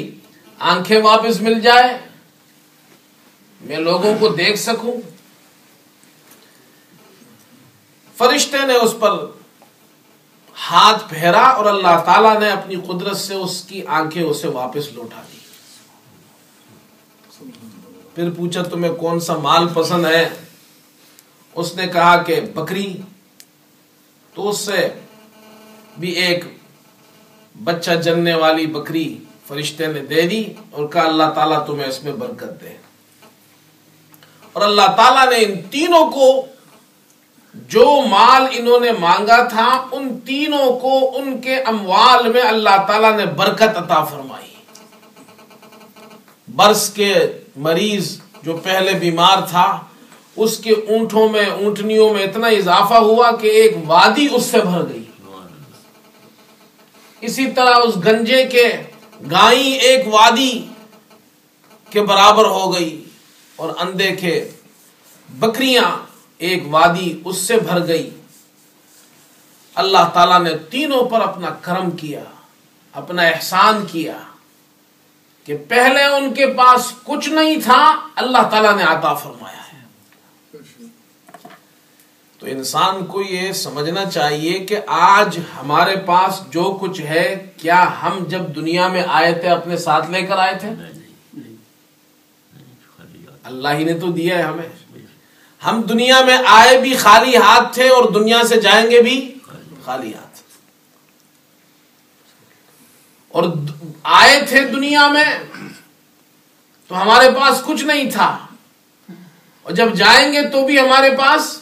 آنکھیں 0.60 1.02
واپس 1.02 1.42
مل 1.42 1.60
جائے 1.60 1.98
میں 3.62 3.78
لوگوں 3.78 4.14
کو 4.20 4.28
دیکھ 4.28 4.60
سکوں۔ 4.60 4.96
فرشتے 8.18 8.66
نے 8.68 8.74
اس 8.74 8.94
پر 9.00 9.26
ہاتھ 10.62 11.10
پھیرا 11.10 11.44
اور 11.44 11.66
اللہ 11.66 12.02
تعالی 12.06 12.40
نے 12.40 12.52
اپنی 12.52 12.76
قدرت 12.76 13.18
سے 13.18 13.34
اس 13.34 13.64
کی 13.64 13.88
آنکھیں 13.88 14.24
اسے 14.24 14.48
واپس 14.48 14.94
لوٹا 14.94 15.22
دی۔ 15.22 15.38
پھر 18.16 18.30
پوچھا، 18.30 18.64
تمہیں 18.64 18.94
کون 18.94 19.20
سا 19.20 19.38
مال 19.38 19.68
پسند 19.74 20.06
ہے؟ 20.06 20.30
اس 21.56 21.76
نے 21.76 21.88
کہا 21.88 22.24
کہ 22.24 22.42
بکری۔ 22.42 23.02
تو 24.34 24.50
اس 24.50 24.58
سے 24.58 25.00
بھی 26.00 26.12
ایک 26.12 26.46
بچہ 27.64 27.92
جننے 27.92 28.34
والی 28.34 28.66
بکری 28.66 29.18
فرشتے 29.48 29.88
نے 29.88 30.00
دے 30.00 30.22
دی 30.22 30.54
اور 30.72 30.88
کہا، 30.88 31.02
اللہ 31.02 31.32
تعالیٰ 31.36 31.66
تمہیں 31.66 31.88
اس 31.88 32.04
میں 32.04 32.14
برکت 32.14 32.62
دے۔ 32.62 32.78
اور 34.54 34.62
اللہ 34.62 34.96
تعالیٰ 34.98 35.30
نے 35.30 35.36
ان 35.36 35.62
تینوں 35.72 36.12
کو 36.12 36.46
جو 37.54 38.02
مال 38.10 38.42
انہوں 38.52 38.80
نے 38.80 38.92
مانگا 38.92 39.44
تھا، 39.44 39.88
ان 39.92 40.20
تینوں 40.20 40.80
کو 40.80 41.18
ان 41.18 41.42
کے 41.42 41.56
اموال 41.56 42.32
میں 42.32 42.42
اللہ 42.42 42.86
تعالیٰ 42.88 43.18
نے 43.18 43.26
برکت 43.26 43.78
عطا 43.78 44.04
فرمائی۔ 44.04 44.54
برس 46.48 46.90
کے 46.90 47.16
مریض 47.56 48.20
جو 48.44 48.58
پہلے 48.58 48.94
بیمار 48.94 49.38
تھا، 49.50 49.80
اس 50.36 50.58
کے 50.58 50.72
اونٹوں 50.72 51.30
میں، 51.30 51.46
اونٹنیوں 51.46 52.14
میں 52.14 52.24
اتنا 52.24 52.48
اضافہ 52.48 52.94
ہوا 52.94 53.32
کہ 53.32 53.48
ایک 53.48 53.78
وادی 53.86 54.28
اس 54.32 54.44
سے 54.46 54.60
بھر 54.62 54.82
گئی۔ 54.94 55.04
اسی 57.22 57.52
طرح 57.52 57.76
اس 57.84 57.96
گنجے 57.96 58.46
کے 58.46 58.78
گائیں 59.32 59.74
ایک 59.74 60.08
وادی 60.08 60.66
کے 61.90 62.02
برابر 62.02 62.46
ہو 62.46 62.74
گئی 62.74 63.04
اور 63.56 63.70
اندے 63.80 64.12
کے 64.12 64.52
بکریاں 65.30 66.13
ایک 66.44 66.64
وادی 66.68 67.22
اس 67.26 67.38
سے 67.38 67.58
بھر 67.58 67.88
گئی۔ 67.88 68.10
اللہ 69.76 70.10
تعالیٰ 70.14 70.42
نے 70.44 70.58
تینوں 70.58 71.10
پر 71.10 71.22
اپنا 71.22 71.50
کرم 71.62 71.92
کیا 71.92 72.24
اپنا 72.92 73.22
احسان 73.22 73.86
کیا 73.92 74.18
کہ 75.44 75.58
پہلے 75.70 76.04
ان 76.04 76.34
کے 76.34 76.48
پاس 76.48 76.94
کچھ 77.04 77.30
نہیں 77.30 77.56
تھا 77.64 77.82
اللہ 78.16 78.44
تعالیٰ 78.52 78.76
نے 78.78 78.84
عطا 78.84 79.14
فرمایا 79.14 79.64
ہے۔ 79.74 79.82
تو 82.40 82.46
انسان 82.46 83.06
کو 83.06 83.22
یہ 83.22 83.52
سمجھنا 83.52 84.06
چاہیے 84.06 84.60
کہ 84.60 84.78
آج 84.88 85.40
ہمارے 85.62 85.96
پاس 85.96 86.42
جو 86.50 86.78
کچھ 86.82 87.02
ہے 87.02 87.52
کیا 87.58 87.86
ہم 88.02 88.24
جب 88.28 88.56
دنیا 88.56 88.88
میں 88.88 89.04
آئے 89.08 89.34
تھے 89.34 89.50
اپنے 89.50 89.78
ساتھ 89.78 90.12
لے 90.12 90.22
کر 90.22 90.38
آئے 90.38 90.56
تھے؟ 90.60 90.70
اللہ 93.44 93.70
ہی 93.74 93.84
نے 93.84 93.94
تو 93.94 94.12
دیا 94.12 94.38
ہے 94.38 94.44
ہمیں۔ 94.44 94.83
ہم 95.66 95.82
دنیا 95.82 96.22
میں 96.22 96.38
آئے 96.48 96.78
بھی 96.78 96.96
خالی 96.96 97.38
ہاتھ 97.38 97.74
تھے 97.74 97.90
اور 97.90 98.12
دنیا 98.12 98.42
سے 98.50 98.62
جائیں 98.62 98.92
گے 98.92 99.02
بھی 99.02 99.34
خالی 99.86 100.14
ہاتھ۔ 100.14 100.42
اور 103.28 103.44
آئے 104.04 104.42
تھے 104.50 104.62
دنیا 104.62 105.08
میں 105.08 105.24
تو 106.88 107.02
ہمارے 107.02 107.32
پاس 107.32 107.62
کچھ 107.66 107.84
نہیں 107.84 108.12
تھا۔ 108.12 108.48
اور 109.62 109.72
جب 109.72 109.94
جائیں 109.94 110.34
گے 110.34 110.50
تو 110.50 110.66
بھی 110.66 110.80
ہمارے 110.80 111.10
پاس 111.10 111.60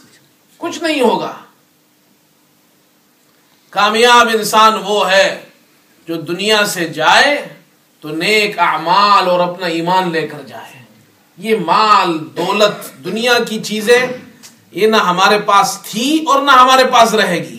کچھ 0.57 0.83
نہیں 0.83 1.01
ہوگا۔ 1.01 1.33
کامیاب 3.69 4.27
انسان 4.33 4.73
وہ 4.85 5.11
ہے 5.11 5.45
جو 6.07 6.15
دنیا 6.15 6.65
سے 6.65 6.87
جائے 6.87 7.53
تو 7.99 8.09
نیک 8.09 8.59
اعمال 8.59 9.29
اور 9.29 9.39
اپنا 9.39 9.65
ایمان 9.65 10.11
لے 10.11 10.27
کر 10.27 10.41
جائے۔ 10.41 10.80
یہ 11.41 11.57
مال، 11.65 12.27
دولت، 12.37 13.05
دنیا 13.05 13.33
کی 13.49 13.63
چیزیں 13.63 14.07
یہ 14.71 14.87
نہ 14.87 14.97
ہمارے 14.97 15.39
پاس 15.39 15.79
تھی 15.83 16.23
اور 16.27 16.41
نہ 16.41 16.51
ہمارے 16.51 16.83
پاس 16.83 17.13
رہے 17.13 17.39
گی۔ 17.39 17.57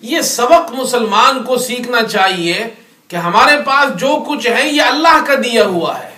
یہ 0.00 0.20
سبق 0.20 0.72
مسلمان 0.72 1.44
کو 1.44 1.56
سیکھنا 1.56 2.02
چاہیے 2.02 2.68
کہ 3.08 3.16
ہمارے 3.16 3.62
پاس 3.62 4.00
جو 4.00 4.24
کچھ 4.28 4.46
ہے، 4.46 4.68
یہ 4.68 4.82
اللہ 4.82 5.24
کا 5.26 5.34
دیا 5.34 5.66
ہوا 5.66 6.00
ہے۔ 6.00 6.16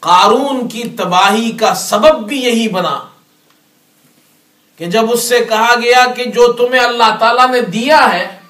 قارون 0.00 0.68
کی 0.68 0.82
تباہی 0.82 1.50
کا 1.50 1.74
سبب 1.74 2.28
بھی 2.28 2.44
یہی 2.44 2.68
بنا۔ 2.68 2.98
کہ 4.76 4.86
جب 4.86 5.12
اس 5.12 5.28
سے 5.28 5.44
کہا 5.44 5.74
گیا 5.74 6.06
کہ 6.16 6.24
جو 6.24 6.52
تمہیں 6.52 6.82
اللہ 6.82 7.16
تعالی 7.20 7.52
نے 7.52 7.60
دیا 7.60 8.12
ہے، 8.12 8.40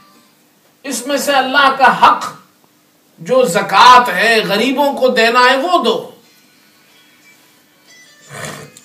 اس 0.82 1.06
میں 1.06 1.16
سے 1.16 1.32
اللہ 1.32 1.74
کا 1.78 2.06
حق 2.06 2.35
جو 3.18 3.44
زکات 3.44 4.08
ہے 4.08 4.42
غریبوں 4.48 4.94
کو 4.94 5.08
دینا 5.08 5.40
ہے، 5.40 5.56
وہ 5.56 5.84
دو۔ 5.84 6.10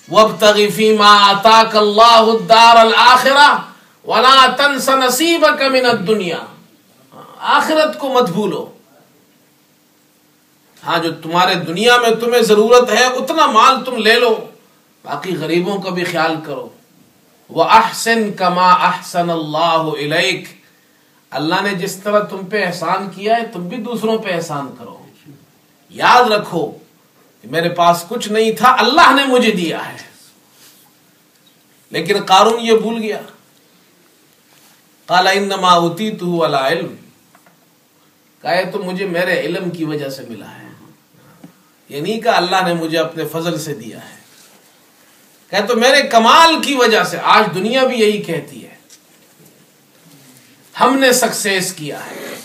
وَابْتَغِ 0.08 0.72
فِي 0.74 0.96
مَا 0.96 1.30
آتَاكَ 1.30 1.76
اللَّهُ 1.78 2.40
الدَّارَ 2.40 2.78
الْآخِرَةِ 2.78 3.58
وَلَا 4.04 4.46
تَنْسَ 4.56 4.90
نَصِيبَكَ 4.90 5.64
مِنَ 5.64 5.86
آخرت 7.38 7.98
کو 7.98 8.08
مت 8.08 8.30
بھولو۔ 8.30 8.70
ہاں 10.86 10.98
جو 10.98 11.12
تمہارے 11.12 11.54
دنیا 11.54 11.96
میں 11.96 12.10
تمہیں 12.10 12.42
ضرورت 12.42 12.90
ہے، 12.90 13.04
اتنا 13.04 13.46
مال 13.46 13.84
تم 13.84 13.96
لے 13.96 14.14
لو۔ 14.14 14.44
باقی 15.04 15.36
غریبوں 15.36 15.78
کا 15.78 15.90
بھی 15.90 16.04
خیال 16.04 16.36
کرو۔ 16.46 16.68
وہ 17.48 17.64
احسن 17.64 18.32
کما 18.32 18.70
احسن 18.70 19.30
اللہ 19.30 19.84
علیک 19.98 20.61
اللہ 21.32 21.54
نے 21.62 21.74
جس 21.74 21.96
طرح 21.96 22.20
تم 22.20 22.46
پہ 22.46 22.66
احسان 22.66 23.10
کیا 23.10 23.36
ہے، 23.36 23.46
تم 23.52 23.68
بھی 23.68 23.76
دوسروں 23.76 24.18
پہ 24.18 24.32
احسان 24.32 24.74
کرو۔ 24.78 25.06
یاد 25.90 26.30
رکھو 26.30 26.72
میرے 27.44 27.68
پاس 27.68 28.04
کچھ 28.08 28.28
نہیں 28.28 28.52
تھا، 28.52 28.76
اللہ 28.78 29.14
نے 29.14 29.24
مجھے 29.24 29.50
دیا 29.50 29.92
ہے۔ 29.92 29.96
لیکن 31.90 32.24
قارون 32.24 32.60
یہ 32.60 32.76
بھول 32.76 33.02
گیا۔ 33.02 33.20
کالا 35.06 35.30
انما 35.30 35.76
ہوتی 35.76 36.16
تو 36.16 36.44
علم۔ 36.44 36.94
کہے 38.42 38.70
تو 38.70 38.82
مجھے 38.82 39.06
میرے 39.06 39.40
علم 39.40 39.70
کی 39.70 39.84
وجہ 39.84 40.08
سے 40.08 40.22
ملا 40.28 40.50
ہے۔ 40.50 40.68
یہ 41.88 42.00
نہیں 42.00 42.20
کہ 42.20 42.28
اللہ 42.28 42.56
نے 42.66 42.74
مجھے 42.74 42.98
اپنے 42.98 43.24
فضل 43.32 43.58
سے 43.58 43.74
دیا 43.74 43.98
ہے۔ 44.10 44.16
کہ 45.50 45.66
تو 45.66 45.76
میرے 45.76 46.02
کمال 46.02 46.62
کی 46.62 46.74
وجہ 46.74 47.04
سے۔ 47.04 47.18
آج 47.22 47.54
دنیا 47.54 47.84
بھی 47.84 48.00
یہی 48.00 48.22
کہتی 48.22 48.61
ہے۔ 48.61 48.61
ہم 50.80 50.98
نے 50.98 51.12
سکسیس 51.12 51.74
کیا 51.74 52.06
ہے۔ 52.06 52.40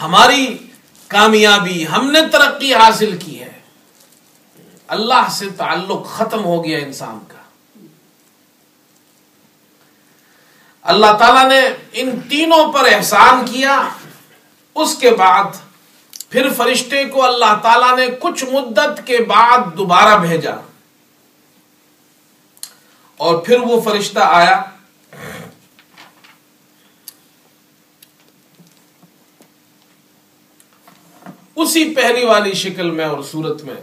ہماری 0.00 0.58
کامیابی 1.06 1.86
ہم 1.88 2.10
نے 2.10 2.20
ترقی 2.32 2.74
حاصل 2.74 3.16
کی 3.16 3.40
ہے۔ 3.40 3.58
اللہ 4.88 5.28
سے 5.30 5.46
تعلق 5.56 6.06
ختم 6.06 6.44
ہو 6.44 6.64
گیا 6.64 6.78
انسان 6.78 7.18
کا۔ 7.28 7.34
اللہ 10.82 11.16
تعالیٰ 11.18 11.48
نے 11.48 11.60
ان 11.92 12.20
تینوں 12.20 12.72
پر 12.72 12.88
احسان 12.92 13.46
کیا۔ 13.46 13.88
اس 14.74 14.96
کے 14.96 15.10
بعد 15.10 15.44
پھر 16.30 16.52
فرشتے 16.56 17.04
کو 17.04 17.24
اللہ 17.24 17.58
تعالیٰ 17.62 17.96
نے 17.96 18.06
کچھ 18.20 18.44
مدت 18.44 19.06
کے 19.06 19.18
بعد 19.18 19.58
دوبارہ 19.78 20.18
بھیجا۔ 20.18 20.54
اور 23.16 23.34
پھر 23.34 23.58
وہ 23.58 23.80
فرشتہ 23.80 24.18
آیا۔ 24.18 24.62
اسی 31.56 31.94
پہلی 31.94 32.24
والی 32.24 32.52
شکل 32.52 32.90
میں 32.90 33.04
اور 33.04 33.22
صورت 33.30 33.62
میں 33.62 33.74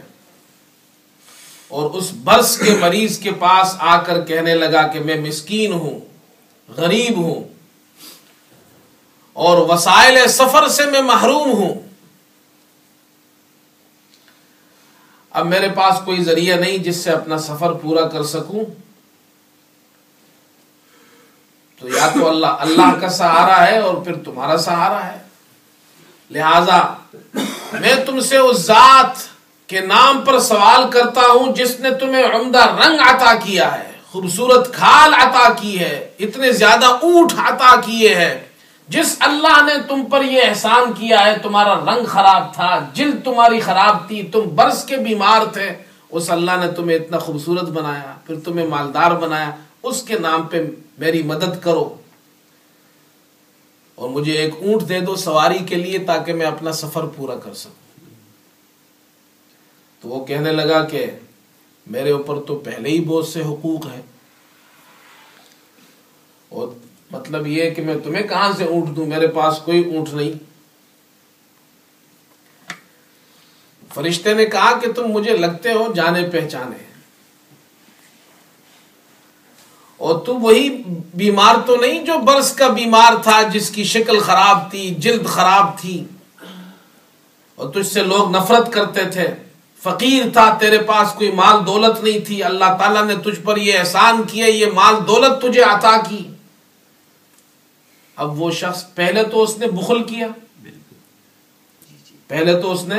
اور 1.68 1.90
اس 1.90 2.12
برس 2.12 2.58
کے 2.58 2.76
مریض 2.80 3.18
کے 3.18 3.32
پاس 3.32 3.74
آ 3.78 4.02
کر 4.02 4.24
کہنے 4.24 4.54
لگا 4.54 4.86
کہ 4.86 5.00
میں 5.00 5.20
مسکین 5.20 5.72
ہوں، 5.72 6.00
غریب 6.68 7.16
ہوں 7.16 7.44
اور 9.32 9.58
وسائل 9.58 10.28
سفر 10.28 10.68
سے 10.68 10.86
میں 10.86 11.00
محروم 11.00 11.52
ہوں۔ 11.52 11.74
اب 15.30 15.46
میرے 15.46 15.68
پاس 15.68 15.94
کوئی 16.04 16.24
ذریعہ 16.24 16.56
نہیں 16.56 16.78
جس 16.78 16.96
سے 16.96 17.10
اپنا 17.10 17.38
سفر 17.38 17.72
پورا 17.72 18.08
کر 18.08 18.22
سکوں۔ 18.22 18.64
تو 21.78 21.88
یا 21.88 22.08
تو 22.14 22.28
اللہ 22.28 22.46
اللہ 22.46 23.00
کا 23.00 23.08
سہارا 23.08 23.66
ہے 23.66 23.78
اور 23.78 23.94
پھر 23.94 24.14
تمہارا 24.14 24.58
سہارا 24.58 25.12
ہے۔ 25.12 25.18
لہذا 26.30 26.94
میں 27.80 27.94
تم 28.06 28.20
سے 28.20 28.36
اس 28.36 28.58
ذات 28.58 29.16
کے 29.66 29.80
نام 29.80 30.20
پر 30.20 30.38
سوال 30.38 30.90
کرتا 30.90 31.20
ہوں، 31.20 31.52
جس 31.54 31.80
نے 31.80 31.90
تمہیں 31.90 32.24
عمدہ 32.24 32.64
رنگ 32.84 33.00
عطا 33.00 33.34
کیا 33.34 33.78
ہے، 33.78 33.92
خوبصورت 34.12 34.74
کھال 34.74 35.14
عطا 35.14 35.52
کی 35.60 35.78
ہے، 35.78 36.08
اتنے 36.18 36.52
زیادہ 36.52 36.86
اونٹ 36.86 37.32
عطا 37.38 37.80
کیے 37.80 38.14
ہیں۔ 38.14 38.40
جس 38.88 39.16
اللہ 39.20 39.62
نے 39.66 39.72
تم 39.88 40.04
پر 40.04 40.22
یہ 40.22 40.42
احسان 40.44 40.92
کیا 40.92 41.24
ہے، 41.24 41.38
تمہارا 41.42 41.74
رنگ 41.74 42.06
خراب 42.06 42.54
تھا، 42.54 42.88
جلد 42.92 43.24
تمہاری 43.24 43.60
خراب 43.60 44.08
تھی، 44.08 44.22
تم 44.22 44.40
برس 44.40 44.84
کے 44.84 44.96
بیمار 44.96 45.44
تھے، 45.52 45.74
اس 46.10 46.30
اللہ 46.30 46.50
نے 46.60 46.72
تمہیں 46.72 46.96
اتنا 46.96 47.18
خوبصورت 47.18 47.68
بنایا، 47.68 48.12
پھر 48.26 48.34
تمہیں 48.44 48.66
مالدار 48.66 49.10
بنایا، 49.10 49.50
اس 49.82 50.02
کے 50.02 50.18
نام 50.18 50.42
پہ 50.42 50.62
میری 50.98 51.22
مدد 51.22 51.62
کرو۔ 51.62 51.94
اور 53.94 54.08
مجھے 54.08 54.32
ایک 54.32 54.54
اونٹ 54.54 54.88
دے 54.88 55.00
دو 55.00 55.16
سواری 55.16 55.58
کے 55.58 55.74
لیے 55.74 55.98
تاکہ 55.98 56.32
میں 56.32 56.46
اپنا 56.46 56.72
سفر 56.72 57.06
پورا 57.06 57.38
کر 57.38 57.54
سکوں۔ 57.54 57.82
تو 60.00 60.08
وہ 60.08 60.24
کہنے 60.24 60.52
لگا 60.52 60.84
کہ 60.84 61.06
میرے 61.86 62.10
اوپر 62.10 62.42
تو 62.42 62.56
پہلے 62.56 62.88
ہی 62.88 63.04
بہت 63.04 63.28
سے 63.28 63.40
حقوق 63.40 63.86
ہیں۔ 63.86 64.02
اور 66.48 66.68
مطلب 67.10 67.46
یہ 67.46 67.70
کہ 67.70 67.82
میں 67.82 67.94
تمہیں 68.04 68.22
کہاں 68.22 68.52
سے 68.56 68.64
اونٹ 68.64 68.96
دوں؟ 68.96 69.06
میرے 69.06 69.26
پاس 69.26 69.58
کوئی 69.64 69.94
اونٹ 69.94 70.14
نہیں۔ 70.14 70.52
فرشتے 73.94 74.34
نے 74.34 74.46
کہا 74.46 74.78
کہ 74.78 74.92
تم 74.92 75.06
مجھے 75.06 75.36
لگتے 75.36 75.72
ہو 75.72 75.92
جانے 75.92 76.28
پہچانے۔ 76.32 76.91
اور 80.02 80.26
تو 80.26 80.34
وہی 80.34 80.82
بیمار 81.14 81.54
تو 81.66 81.76
نہیں 81.76 82.04
جو 82.04 82.18
برس 82.18 82.52
کا 82.52 82.68
بیمار 82.68 83.22
تھا 83.22 83.42
جس 83.42 83.70
کی 83.70 83.84
شکل 83.84 84.20
خراب 84.20 84.70
تھی 84.70 84.94
جلد 84.98 85.26
خراب 85.26 85.78
تھی۔ 85.78 86.04
اور 87.54 87.72
تجھ 87.72 87.86
سے 87.86 88.02
لوگ 88.02 88.36
نفرت 88.36 88.72
کرتے 88.72 89.04
تھے۔ 89.04 89.28
فقیر 89.82 90.24
تھا 90.32 90.56
تیرے 90.60 90.78
پاس 90.78 91.12
کوئی 91.12 91.32
مال 91.32 91.66
دولت 91.66 92.04
نہیں 92.04 92.18
تھی۔ 92.18 92.42
اللہ 92.42 92.64
تعالیٰ 92.78 93.04
نے 93.04 93.14
تجھ 93.16 93.40
پر 93.40 93.56
یہ 93.56 93.78
احسان 93.78 94.22
کیا 94.22 94.46
یہ 94.46 94.66
مال 94.74 94.94
دولت 95.08 95.42
تجھے 95.42 95.62
عطا 95.62 95.96
کی۔ 96.08 96.28
اب 98.16 98.42
وہ 98.42 98.50
شخص 98.50 98.94
پہلے 98.94 99.22
تو 99.22 99.42
اس 99.42 99.58
نے 99.58 99.66
بخل 99.66 100.02
کیا۔ 100.02 100.26
پہلے 102.28 102.62
تو 102.62 102.72
اس 102.72 102.84
نے 102.84 102.96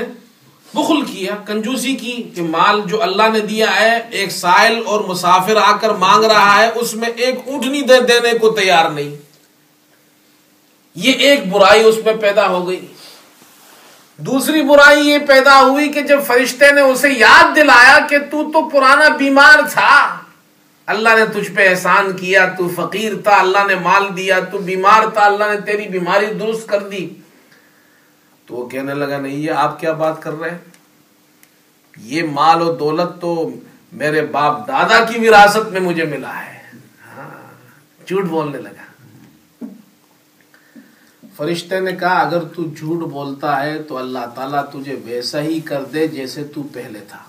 بخل 0.73 1.05
کیا 1.05 1.35
کنجوسی 1.45 1.95
کی 1.95 2.31
کہ 2.35 2.41
مال 2.41 2.81
جو 2.85 3.01
اللہ 3.01 3.23
نے 3.33 3.39
دیا 3.39 3.75
ہے، 3.75 3.99
ایک 4.11 4.31
سائل 4.31 4.83
اور 4.85 5.01
مسافر 5.01 5.55
آ 5.55 5.77
کر 5.77 5.89
مانگ 5.89 6.23
رہا 6.23 6.63
ہے، 6.63 6.71
اس 6.75 6.93
میں 6.93 7.09
ایک 7.15 7.35
اونٹنی 7.45 7.81
دے 7.81 7.99
دینے 7.99 8.37
کو 8.37 8.49
تیار 8.49 8.89
نہیں۔ 8.89 9.15
یہ 10.95 11.11
ایک 11.11 11.51
برائی 11.51 11.83
اس 11.83 11.95
میں 12.05 12.13
پیدا 12.13 12.47
ہو 12.47 12.67
گئی۔ 12.67 12.85
دوسری 14.17 14.61
برائی 14.61 15.09
یہ 15.09 15.17
پیدا 15.17 15.61
ہوئی 15.61 15.91
کہ 15.91 16.01
جب 16.01 16.23
فرشتے 16.27 16.71
نے 16.71 16.81
اسے 16.81 17.09
یاد 17.11 17.55
دلایا 17.55 17.99
کہ 18.09 18.19
تو 18.19 18.51
تو 18.51 18.69
پرانا 18.69 19.09
بیمار 19.09 19.59
تھا۔ 19.71 20.17
اللہ 20.85 21.09
نے 21.09 21.41
تجھ 21.41 21.51
پہ 21.51 21.69
احسان 21.69 22.17
کیا، 22.17 22.45
تو 22.45 22.69
فقیر 22.75 23.13
تھا، 23.23 23.39
اللہ 23.39 23.57
نے 23.67 23.75
مال 23.75 24.17
دیا، 24.17 24.39
تو 24.39 24.57
بیمار 24.57 25.07
تھا، 25.07 25.25
اللہ 25.25 25.43
نے 25.43 25.61
تیری 25.61 25.87
بیماری 25.87 26.25
درست 26.25 26.67
کر 26.67 26.79
دی۔ 26.79 27.09
تو 28.45 28.55
وہ 28.55 28.69
کہنے 28.69 28.93
لگا، 28.93 29.19
نہیں، 29.19 29.35
یہ 29.35 29.51
آپ 29.51 29.79
کیا 29.79 29.93
بات 29.93 30.21
کر 30.21 30.33
رہے 30.33 30.49
ہیں؟ 30.49 30.57
یہ 31.97 32.23
مال 32.23 32.61
و 32.61 32.75
دولت 32.75 33.21
تو 33.21 33.49
میرے 33.91 34.25
باپ 34.25 34.67
دادا 34.67 35.05
کی 35.05 35.27
وراثت 35.27 35.71
میں 35.71 35.81
مجھے 35.81 36.05
ملا 36.05 36.45
ہے۔ 36.45 36.57
ہاں 37.05 38.07
جھوٹ 38.07 38.25
بولنے 38.25 38.57
لگا۔ 38.57 39.65
فرشتے 41.35 41.79
نے 41.79 41.91
کہا، 41.91 42.19
اگر 42.19 42.43
تو 42.43 42.63
جھوٹ 42.77 43.11
بولتا 43.11 43.65
ہے 43.65 43.83
تو 43.83 43.97
اللہ 43.97 44.25
تعالیٰ 44.35 44.65
تجھے 44.71 44.95
ویسا 45.05 45.41
ہی 45.41 45.61
کر 45.61 45.83
دے 45.83 46.07
جیسے 46.07 46.43
تو 46.43 46.63
پہلے 46.63 46.99
تھا۔ 47.07 47.23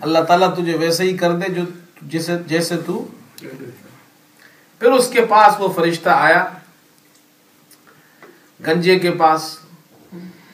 اللہ 0.00 0.18
تعالیٰ 0.18 0.54
تجھے 0.54 0.76
ویسے 0.76 1.04
ہی 1.04 1.16
کر 1.16 1.32
دے 1.32 1.52
جو 1.52 1.62
جیسے 2.02 2.32
جیسے 2.46 2.76
تو 2.86 3.06
پھر 4.78 4.90
اس 4.90 5.10
کے 5.10 5.24
پاس 5.26 5.54
وہ 5.58 5.68
فرشتہ 5.72 6.08
آیا، 6.08 6.44
گنجے 8.66 8.98
کے 8.98 9.10
پاس، 9.10 9.58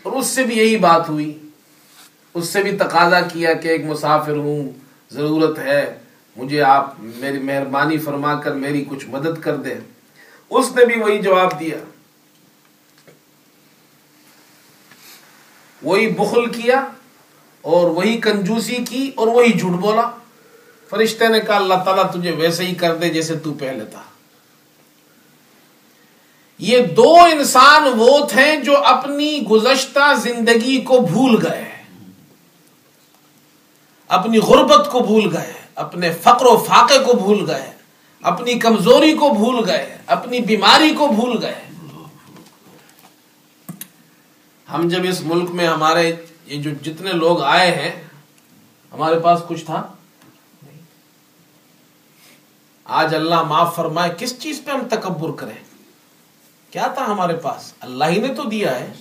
اور 0.02 0.12
اس 0.12 0.26
سے 0.26 0.42
بھی 0.42 0.58
یہی 0.58 0.76
بات 0.76 1.08
ہوئی۔ 1.08 1.38
اس 2.34 2.48
سے 2.48 2.62
بھی 2.62 2.76
تقاضا 2.76 3.20
کیا 3.20 3.52
کہ 3.52 3.68
ایک 3.68 3.84
مسافر 3.84 4.37
ہوں، 4.37 4.70
ضرورت 5.10 5.58
ہے، 5.58 5.98
مجھے 6.37 6.62
آپ 6.62 6.94
میری 6.98 7.38
مہربانی 7.38 7.98
فرما 7.98 8.34
کر 8.40 8.54
میری 8.54 8.84
کچھ 8.90 9.06
مدد 9.06 9.40
کر 9.40 9.56
دیں۔ 9.56 9.74
اس 10.50 10.72
نے 10.76 10.84
بھی 10.84 11.00
وہی 11.00 11.18
جواب 11.18 11.60
دیا۔ 11.60 11.76
وہی 15.82 16.06
بخل 16.08 16.46
کیا، 16.46 16.84
اور 17.60 17.90
وہی 17.90 18.20
کنجوسی 18.20 18.84
کی، 18.88 19.10
اور 19.14 19.26
وہی 19.26 19.52
جھوٹ 19.52 19.72
بولا۔ 19.72 20.10
فرشتے 20.90 21.28
نے 21.28 21.40
کہا، 21.40 21.56
اللہ 21.56 21.84
تعالیٰ 21.84 22.10
تجھے 22.10 22.30
ویسے 22.30 22.64
ہی 22.64 22.74
کر 22.74 22.96
دے 22.96 23.08
جیسے 23.08 23.37
تو 23.37 23.54
پہلے 23.54 23.84
تھا۔ 23.84 24.02
یہ 26.58 26.80
دو 26.80 27.16
انسان 27.32 27.82
وہ 27.96 28.26
تھے 28.26 28.56
جو 28.56 28.76
اپنی 28.84 29.42
گزشتہ 29.50 30.14
زندگی 30.14 30.80
کو 30.80 31.00
بھول 31.00 31.46
گئے۔ 31.46 31.70
اپنی 34.08 34.38
غربت 34.38 34.90
کو 34.92 35.00
بھول 35.00 35.36
گئے، 35.36 35.52
اپنے 35.74 36.12
فقر 36.12 36.46
و 36.46 36.56
فاقے 36.56 36.98
کو 36.98 37.12
بھول 37.12 37.50
گئے، 37.50 37.72
اپنی 38.22 38.54
کمزوری 38.54 39.12
کو 39.12 39.30
بھول 39.30 39.70
گئے، 39.70 39.98
اپنی 40.06 40.40
بیماری 40.40 40.94
کو 40.94 41.06
بھول 41.06 41.44
گئے۔ 41.44 41.60
ہم 44.72 44.88
جب 44.88 45.00
اس 45.08 45.20
ملک 45.20 45.50
میں 45.50 45.66
ہمارے 45.66 46.16
یہ 46.46 46.62
جو 46.62 46.70
جتنے 46.82 47.12
لوگ 47.12 47.42
آئے 47.42 47.70
ہیں، 47.70 48.02
ہمارے 48.92 49.18
پاس 49.18 49.40
کچھ 49.48 49.64
تھا؟ 49.64 49.82
آج 52.84 53.14
اللہ 53.14 53.42
معاف 53.42 53.76
فرمائے، 53.76 54.10
کس 54.18 54.38
چیز 54.38 54.60
پہ 54.64 54.70
ہم 54.70 54.80
تکبر 54.90 55.30
کریں؟ 55.30 55.73
کیا 56.74 56.87
تھا 56.87 57.04
ہمارے 57.04 57.32
پاس؟ 57.32 57.72
اللہ 57.80 58.04
ہی 58.04 58.20
نے 58.20 58.34
تو 58.34 58.42
دیا 58.42 58.80
ہے۔ 58.80 58.92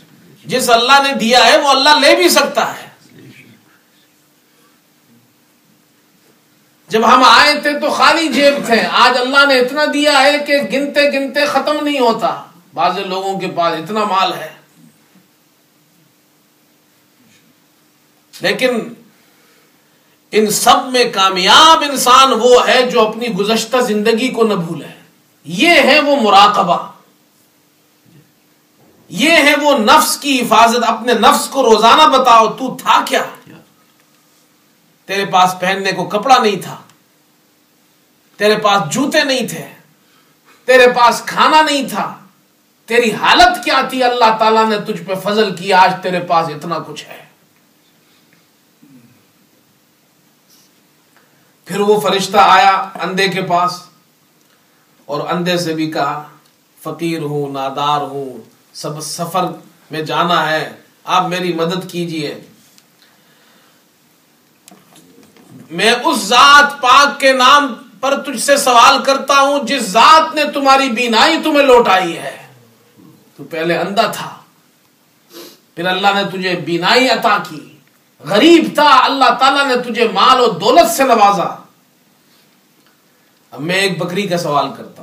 جس 0.46 0.70
اللہ 0.70 0.92
نے 1.08 1.14
دیا 1.14 1.46
ہے، 1.46 1.58
وہ 1.58 1.68
اللہ 1.70 1.90
لے 1.90 2.16
بھی 2.16 2.30
سکتا 2.30 2.74
ہے۔ 2.74 2.90
جب 6.88 7.14
ہم 7.14 7.24
آئے 7.24 7.60
تھے 7.62 7.80
تو 7.80 7.90
خالی 7.90 8.28
جیب 8.28 8.66
تھے۔ 8.66 8.82
آج 8.92 9.18
اللہ 9.18 9.46
نے 9.46 9.60
اتنا 9.60 9.82
دیا 9.94 10.24
ہے 10.24 10.40
کہ 10.40 10.58
گنتے 10.58 11.12
گنتے 11.12 11.46
ختم 11.46 11.86
نہیں 11.86 12.00
ہوتا۔ 12.00 12.44
بعض 12.74 12.98
لوگوں 12.98 13.40
کے 13.40 13.48
پاس 13.56 13.80
اتنا 13.80 14.04
مال 14.04 14.34
ہے۔ 14.34 14.54
لیکن 18.42 18.94
ان 20.32 20.50
سب 20.52 20.86
میں 20.86 21.06
کامیاب 21.14 21.84
انسان 21.90 22.34
وہ 22.34 22.68
ہے 22.68 22.92
جو 22.92 23.08
اپنی 23.08 23.28
گزشتہ 23.28 23.78
زندگی 23.78 24.28
کو 24.28 24.44
نہ 24.44 24.54
بھولے۔ 24.54 24.88
یہ 25.44 25.70
ہے 25.70 26.00
وہ 26.00 26.16
مراقبہ۔ 26.16 26.93
یہ 29.14 29.32
ہے 29.46 29.54
وہ 29.62 29.78
نفس 29.78 30.16
کی 30.18 30.40
حفاظت، 30.42 30.84
اپنے 30.88 31.14
نفس 31.14 31.48
کو 31.50 31.64
روزانہ 31.64 32.08
بتاؤ، 32.10 32.48
تو 32.50 32.76
تھا 32.82 33.04
کیا؟ 33.08 33.22
تیرے 35.08 35.26
پاس 35.26 35.56
پہننے 35.60 35.92
کو 35.92 36.06
کپڑا 36.06 36.38
نہیں 36.38 36.62
تھا، 36.62 36.76
تیرے 38.40 38.58
پاس 38.58 38.94
جوتے 38.94 39.24
نہیں 39.24 39.48
تھے، 39.48 39.66
تیرے 40.68 40.88
پاس 40.96 41.22
کھانا 41.26 41.62
نہیں 41.62 41.88
تھا، 41.90 42.14
تیری 42.90 43.12
حالت 43.14 43.64
کیا 43.64 43.82
تھی؟ 43.90 44.04
اللہ 44.04 44.38
تعالیٰ 44.40 44.66
نے 44.70 44.78
تجھ 44.88 45.02
پہ 45.04 45.16
فضل 45.24 45.56
کیا 45.56 45.82
آج 45.82 45.94
تیرے 46.04 46.20
پاس 46.28 46.50
اتنا 46.50 46.78
کچھ 46.88 47.04
ہے۔ 47.08 47.22
پھر 51.68 51.80
وہ 51.80 52.00
فرشتہ 52.00 52.38
آیا 52.38 52.72
اندھے 53.02 53.28
کے 53.28 53.42
پاس 53.42 53.82
اور 55.08 55.22
اندھے 55.28 55.58
سے 55.58 55.74
بھی 55.74 55.92
کہا، 55.92 56.24
فقیر 56.78 57.22
ہوں، 57.22 57.52
نادار 57.54 58.02
ہوں 58.02 58.42
سب 58.74 59.02
سفر 59.02 59.46
میں 59.92 60.02
جانا 60.02 60.50
ہے، 60.50 60.74
آپ 61.04 61.28
میری 61.28 61.54
مدد 61.54 61.92
کیجیے۔ 61.92 62.42
میں 65.72 65.96
اس 66.04 66.20
ذات 66.20 66.82
پاک 66.82 67.20
کے 67.20 67.34
نام 67.34 67.74
پر 68.00 68.22
تجھ 68.22 68.42
سے 68.42 68.58
سوال 68.58 69.04
کرتا 69.04 69.42
ہوں، 69.42 69.64
جس 69.64 69.82
ذات 69.84 70.36
نے 70.36 70.44
تمہاری 70.54 70.90
بینائی 70.90 71.38
تمہیں 71.44 71.64
لوٹائی 71.64 72.18
ہے۔ 72.18 72.48
تو 73.38 73.44
پہلے 73.44 73.78
اندھا 73.78 74.08
تھا، 74.08 74.38
پھر 75.76 75.86
اللہ 75.86 76.08
نے 76.16 76.38
تجھے 76.38 76.56
بینائی 76.56 77.10
عطا 77.10 77.38
کی۔ 77.50 77.78
غریب 78.20 78.72
تھا، 78.74 79.06
اللہ 79.06 79.34
تعالیٰ 79.40 79.66
نے 79.66 79.92
تجھے 79.92 80.08
مال 80.14 80.40
و 80.40 80.48
دولت 80.48 80.92
سے 80.92 81.04
نوازا۔ 81.04 81.56
اب 83.52 83.60
میں 83.60 83.76
ایک 83.76 84.04
بکری 84.04 84.28
کا 84.28 84.38
سوال 84.38 84.66
کرتا 84.78 85.03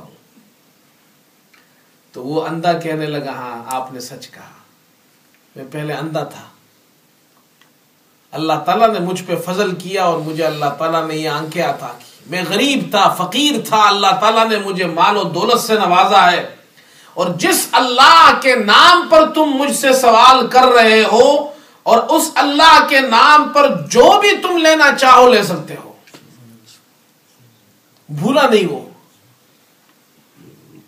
تو 2.11 2.23
وہ 2.23 2.47
اندھا 2.47 2.73
کہنے 2.73 3.05
لگا 3.05 3.31
ہاں 3.31 3.63
آپ 3.65 3.93
نے 3.93 3.99
سچ 3.99 4.29
کہا۔ 4.31 4.51
میں 5.55 5.65
پہلے 5.71 5.93
اندھا 5.93 6.23
تھا۔ 6.23 6.41
اللہ 8.31 8.53
تعالیٰ 8.65 8.89
نے 8.89 8.99
مجھ 8.99 9.23
پہ 9.23 9.35
فضل 9.35 9.75
کیا 9.75 10.03
اور 10.03 10.17
مجھے 10.17 10.45
اللہ 10.45 10.65
تعالیٰ 10.77 11.07
نے 11.07 11.15
یہ 11.15 11.29
آنکھیں 11.29 11.63
عطا 11.63 11.87
کی۔ 11.87 12.11
میں 12.25 12.43
غریب 12.49 12.87
تھا، 12.89 13.09
فقیر 13.09 13.67
تھا، 13.67 13.87
اللہ 13.87 14.19
تعالیٰ 14.21 14.49
نے 14.49 14.57
مجھے 14.57 14.85
مال 14.85 15.17
و 15.17 15.23
دولت 15.23 15.59
سے 15.61 15.75
نوازا 15.75 16.31
ہے۔ 16.31 16.55
اور 17.13 17.29
جس 17.35 17.67
اللہ 17.71 18.39
کے 18.41 18.55
نام 18.55 19.07
پر 19.09 19.33
تم 19.33 19.45
مجھ 19.45 19.75
سے 19.75 19.93
سوال 19.93 20.47
کر 20.47 20.63
رہے 20.63 21.03
ہو، 21.11 21.51
اور 21.83 21.97
اس 21.97 22.31
اللہ 22.35 22.85
کے 22.89 23.01
نام 23.01 23.49
پر 23.49 23.81
جو 23.81 24.21
بھی 24.21 24.37
تم 24.37 24.57
لینا 24.57 24.91
چاہو 24.97 25.33
لے 25.33 25.43
سکتے 25.43 25.75
ہو۔ 25.83 25.93
بھولا 28.09 28.47
نہیں 28.49 28.67
وہ۔ 28.67 28.90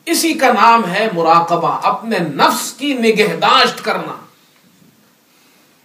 اسی 0.06 0.34
کا 0.34 0.54
نام 0.54 0.90
ہے 0.90 1.08
مراقبہ، 1.14 1.80
اپنے 1.84 2.20
نفس 2.20 2.74
کی 2.74 2.94
نگہداشت 2.94 3.84
کرنا، 3.84 4.14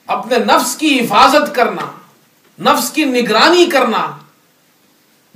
اپنے 0.07 0.39
نفس 0.39 0.77
کی 0.77 1.01
حفاظت 1.01 1.55
کرنا، 1.55 1.91
نفس 2.63 2.91
کی 2.91 3.05
نگرانی 3.05 3.67
کرنا۔ 3.67 4.07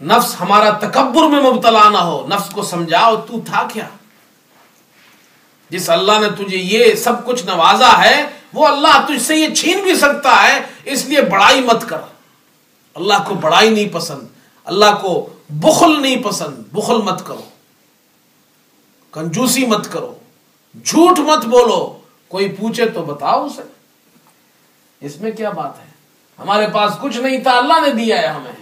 نفس 0.03 0.37
ہمارا 0.41 0.71
تکبر 0.71 1.29
میں 1.29 1.43
مبتلا 1.43 1.89
نہ 1.89 1.99
ہو، 1.99 2.27
نفس 2.29 2.51
کو 2.51 2.63
سمجھاؤ، 2.63 3.17
تو 3.17 3.41
تھا 3.47 3.69
کیا؟ 3.73 3.89
جس 5.71 5.91
اللہ 5.91 6.13
نے 6.21 6.45
تجھے 6.45 6.57
یہ 6.57 6.95
سب 6.95 7.27
کچھ 7.27 7.45
نوازا 7.47 8.05
ہے، 8.05 8.27
وہ 8.53 8.67
اللہ 8.67 9.07
تجھ 9.09 9.23
سے 9.23 9.37
یہ 9.37 9.55
چھین 9.55 9.83
بھی 9.83 9.95
سکتا 9.95 10.43
ہے، 10.43 10.61
اس 10.85 11.05
لیے 11.05 11.21
بڑائی 11.21 11.61
مت 11.61 11.89
کر۔ 11.89 12.01
اللہ 12.95 13.15
کو 13.27 13.35
بڑائی 13.35 13.71
نہیں 13.71 13.89
پسند، 13.93 14.27
اللہ 14.65 14.95
کو 15.03 15.31
بخل 15.51 16.03
نہیں 16.03 16.23
پسند، 16.23 16.57
بخل 16.73 16.97
مت 16.97 17.27
کرو۔ 17.27 17.45
کنجوسی 19.13 19.67
مت 19.67 19.93
کرو، 19.93 20.15
جھوٹ 20.85 21.19
مت 21.19 21.45
بولو، 21.45 21.99
کوئی 22.29 22.49
پوچھے 22.49 22.87
تو 22.87 23.03
بتاؤ 23.03 23.47
اسے۔ 23.47 23.63
اس 25.01 25.21
میں 25.21 25.31
کیا 25.31 25.51
بات 25.51 25.79
ہے؟ 25.79 25.85
ہمارے 26.39 26.67
پاس 26.73 26.93
کچھ 27.01 27.19
نہیں 27.19 27.39
تھا، 27.39 27.51
اللہ 27.51 27.73
نے 27.87 27.93
دیا 27.93 28.23
ہے 28.23 28.27
ہمیں۔ 28.27 28.53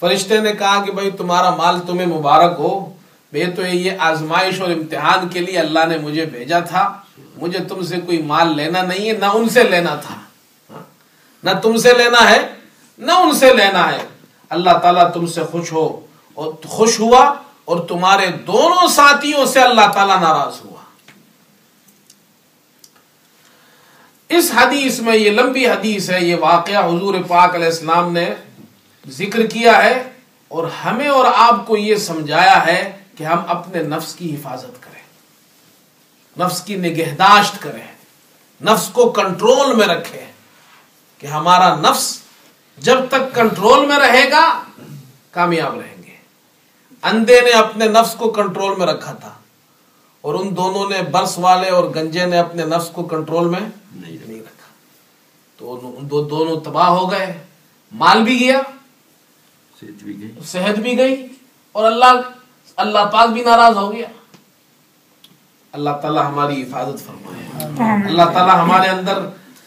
فرشتے 0.00 0.40
نے 0.40 0.52
کہا 0.52 0.84
کہ 0.84 0.92
بھائی، 0.92 1.10
تمہارا 1.10 1.50
مال 1.50 1.80
تمہیں 1.86 2.06
مبارک 2.06 2.54
ہو۔ 2.58 2.92
بے 3.32 3.46
تو 3.46 3.66
یہ 3.66 3.92
آزمائش 3.98 4.60
اور 4.60 4.70
امتحان 4.70 5.28
کے 5.28 5.40
لیے 5.40 5.58
اللہ 5.58 5.86
نے 5.88 5.98
مجھے 5.98 6.24
بھیجا 6.24 6.60
تھا۔ 6.60 7.00
مجھے 7.36 7.58
تم 7.58 7.82
سے 7.82 7.96
کوئی 7.96 8.22
مال 8.22 8.56
لینا 8.56 8.82
نہیں 8.82 9.08
ہے، 9.08 9.12
نہ 9.12 9.24
ان 9.24 9.48
سے 9.48 9.62
لینا 9.62 9.94
تھا۔ 9.94 10.14
ہاں؟ 10.70 10.82
نہ 11.44 11.50
تم 11.62 11.76
سے 11.76 11.94
لینا 11.94 12.30
ہے، 12.30 12.48
نہ 12.98 13.12
ان 13.12 13.32
سے 13.32 13.54
لینا 13.54 13.92
ہے۔ 13.92 14.06
اللہ 14.48 14.78
تعالیٰ 14.82 15.12
تم 15.12 15.26
سے 15.26 15.42
خوش 15.44 15.72
ہو 15.72 16.06
اور 16.34 16.52
خوش 16.66 17.00
ہوا۔ 17.00 17.34
اور 17.68 17.88
تمہارے 17.88 18.26
دونوں 18.26 18.88
ساتھیوں 18.88 19.46
سے 19.46 19.60
اللہ 19.60 19.88
تعالیٰ 19.94 20.20
ناراض 20.20 20.60
ہوا۔ 20.64 20.82
اس 24.28 24.52
حدیث 24.54 25.00
میں 25.00 25.16
یہ 25.16 25.30
لمبی 25.30 25.68
حدیث 25.68 26.10
ہے، 26.10 26.24
یہ 26.24 26.36
واقعہ 26.40 26.84
حضور 26.84 27.14
پاک 27.28 27.54
علیہ 27.54 27.66
السلام 27.66 28.12
نے 28.12 28.34
ذکر 29.08 29.46
کیا 29.46 29.84
ہے 29.84 30.10
اور 30.48 30.66
ہمیں 30.84 31.08
اور 31.08 31.24
آپ 31.36 31.66
کو 31.66 31.76
یہ 31.76 31.96
سمجھایا 31.96 32.66
ہے 32.66 32.98
کہ 33.18 33.24
ہم 33.24 33.38
اپنے 33.48 33.82
نفس 33.82 34.14
کی 34.14 34.34
حفاظت 34.34 34.82
کریں۔ 34.82 35.02
نفس 36.38 36.60
کی 36.60 36.76
نگہداشت 36.76 37.62
کریں۔ 37.62 37.86
نفس 38.64 38.88
کو 38.88 39.10
کنٹرول 39.10 39.76
میں 39.76 39.86
رکھیں 39.86 40.32
کہ 41.18 41.26
ہمارا 41.26 41.76
نفس 41.76 42.20
جب 42.78 42.98
تک 43.10 43.34
کنٹرول 43.34 43.86
میں 43.86 43.98
رہے 43.98 44.30
گا، 44.30 44.64
کامیاب 45.30 45.80
رہیں 45.80 45.96
گے 45.96 45.97
اندھے 47.02 47.40
نے 47.40 47.50
اپنے 47.50 47.88
نفس 47.88 48.14
کو 48.14 48.30
کنٹرول 48.30 48.78
میں 48.78 48.86
رکھا 48.86 49.12
تھا 49.12 49.32
اور 50.20 50.34
ان 50.34 50.56
دونوں 50.56 50.90
نے 50.90 51.02
برس 51.02 51.38
والے 51.38 51.68
اور 51.68 51.84
گنجے 51.84 52.26
نے 52.26 52.38
اپنے 52.38 52.64
نفس 52.64 52.88
کو 52.88 53.02
کنٹرول 53.02 53.48
میں 53.48 53.60
نہیں 53.94 54.40
رکھا۔ 54.40 54.66
تو 55.56 56.22
دونوں 56.22 56.60
تباہ 56.60 56.86
ہو 56.86 57.10
گئے۔ 57.10 57.44
مال 57.92 58.22
بھی 58.22 58.40
گیا۔ 58.40 58.60
صحت 60.44 60.78
بھی 60.78 60.98
گئی۔ 60.98 61.26
اور 61.72 61.84
اللہ 61.84 62.20
اللہ 62.76 62.98
پاک 63.12 63.28
بھی 63.28 63.44
ناراض 63.44 63.76
ہو 63.76 63.92
گیا۔ 63.92 64.08
اللہ 65.72 65.90
تعالی 66.02 66.18
ہماری 66.18 66.62
حفاظت 66.62 67.06
فرمائے۔ 67.06 67.64
اللہ 68.06 68.22
تعالی 68.22 68.50
ہمارے 68.50 68.88
اندر 68.88 69.18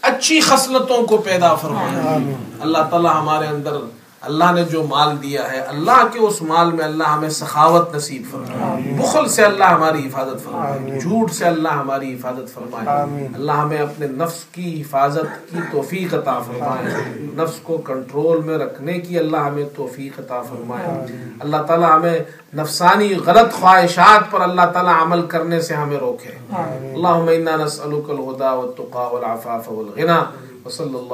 اچھی 0.02 0.42
خصلتوں 0.42 1.08
کو 1.08 1.18
پیدا 1.18 1.56
فرمائے۔ 1.56 2.36
اللہ 2.60 2.78
تعالی 2.90 3.08
ہمارے 3.08 3.48
اندر 3.48 3.74
اللہ 4.22 4.44
نے 4.56 4.64
جو 4.64 4.84
مال 4.84 5.24
دیا 5.24 5.52
ہے 5.52 5.60
اللہ 5.60 6.08
کے 6.14 6.20
اس 6.20 6.42
مال 6.42 6.72
میں 6.72 6.86
اللہ 6.86 7.04
ہمیں 7.04 7.30
سخاوت 7.30 7.96
نصیب 7.96 8.22
فرمائے۔ 8.32 8.94
بخل 8.98 9.28
سے 9.28 9.46
اللہ 9.46 9.64
ہماری 9.64 10.08
حفاظت 10.08 10.46
فرمائے۔ 10.46 11.00
جھوٹ 11.00 11.32
سے 11.32 11.46
اللہ 11.46 11.70
ہماری 11.70 12.14
حفاظت 12.14 12.54
فرمائے۔ 12.54 12.88
اللہ 13.36 13.52
ہمیں 13.52 13.78
اپنے 13.78 14.08
نفس 14.08 14.44
کی 14.52 14.82
حفاظت 14.82 15.52
کی 15.52 15.58
توفیق 15.72 16.14
عطا 16.14 16.40
فرمائے۔ 16.40 16.86
نفس 17.20 17.60
کو 17.64 17.78
کنٹرول 17.78 18.44
میں 18.44 18.58
رکھنے 18.58 18.94
کی 18.94 19.20
اللہ 19.20 19.38
ہمیں 19.38 19.66
توفیق 19.76 20.20
عطا 20.20 20.42
فرمائے۔ 20.42 21.06
اللہ 21.40 21.58
تعالی 21.68 21.86
ہمیں 21.86 22.20
نفسانی 22.56 23.14
غلط 23.26 23.54
خواہشات 23.54 24.32
پر 24.32 24.42
اللہ 24.42 24.72
تعالی 24.74 25.02
عمل 25.02 25.26
کرنے 25.26 25.62
سے 25.62 25.74
ہمیں 25.74 25.98
روکے۔ 25.98 26.56
اللہم 26.94 27.26
انا 27.28 27.66
نسألک 27.66 28.10
الہدا 28.10 28.54
والتقا 28.54 29.08
والعفاف 29.08 29.70
والغنا 29.70 30.24
وصلی 30.66 30.98
اللہ 30.98 31.14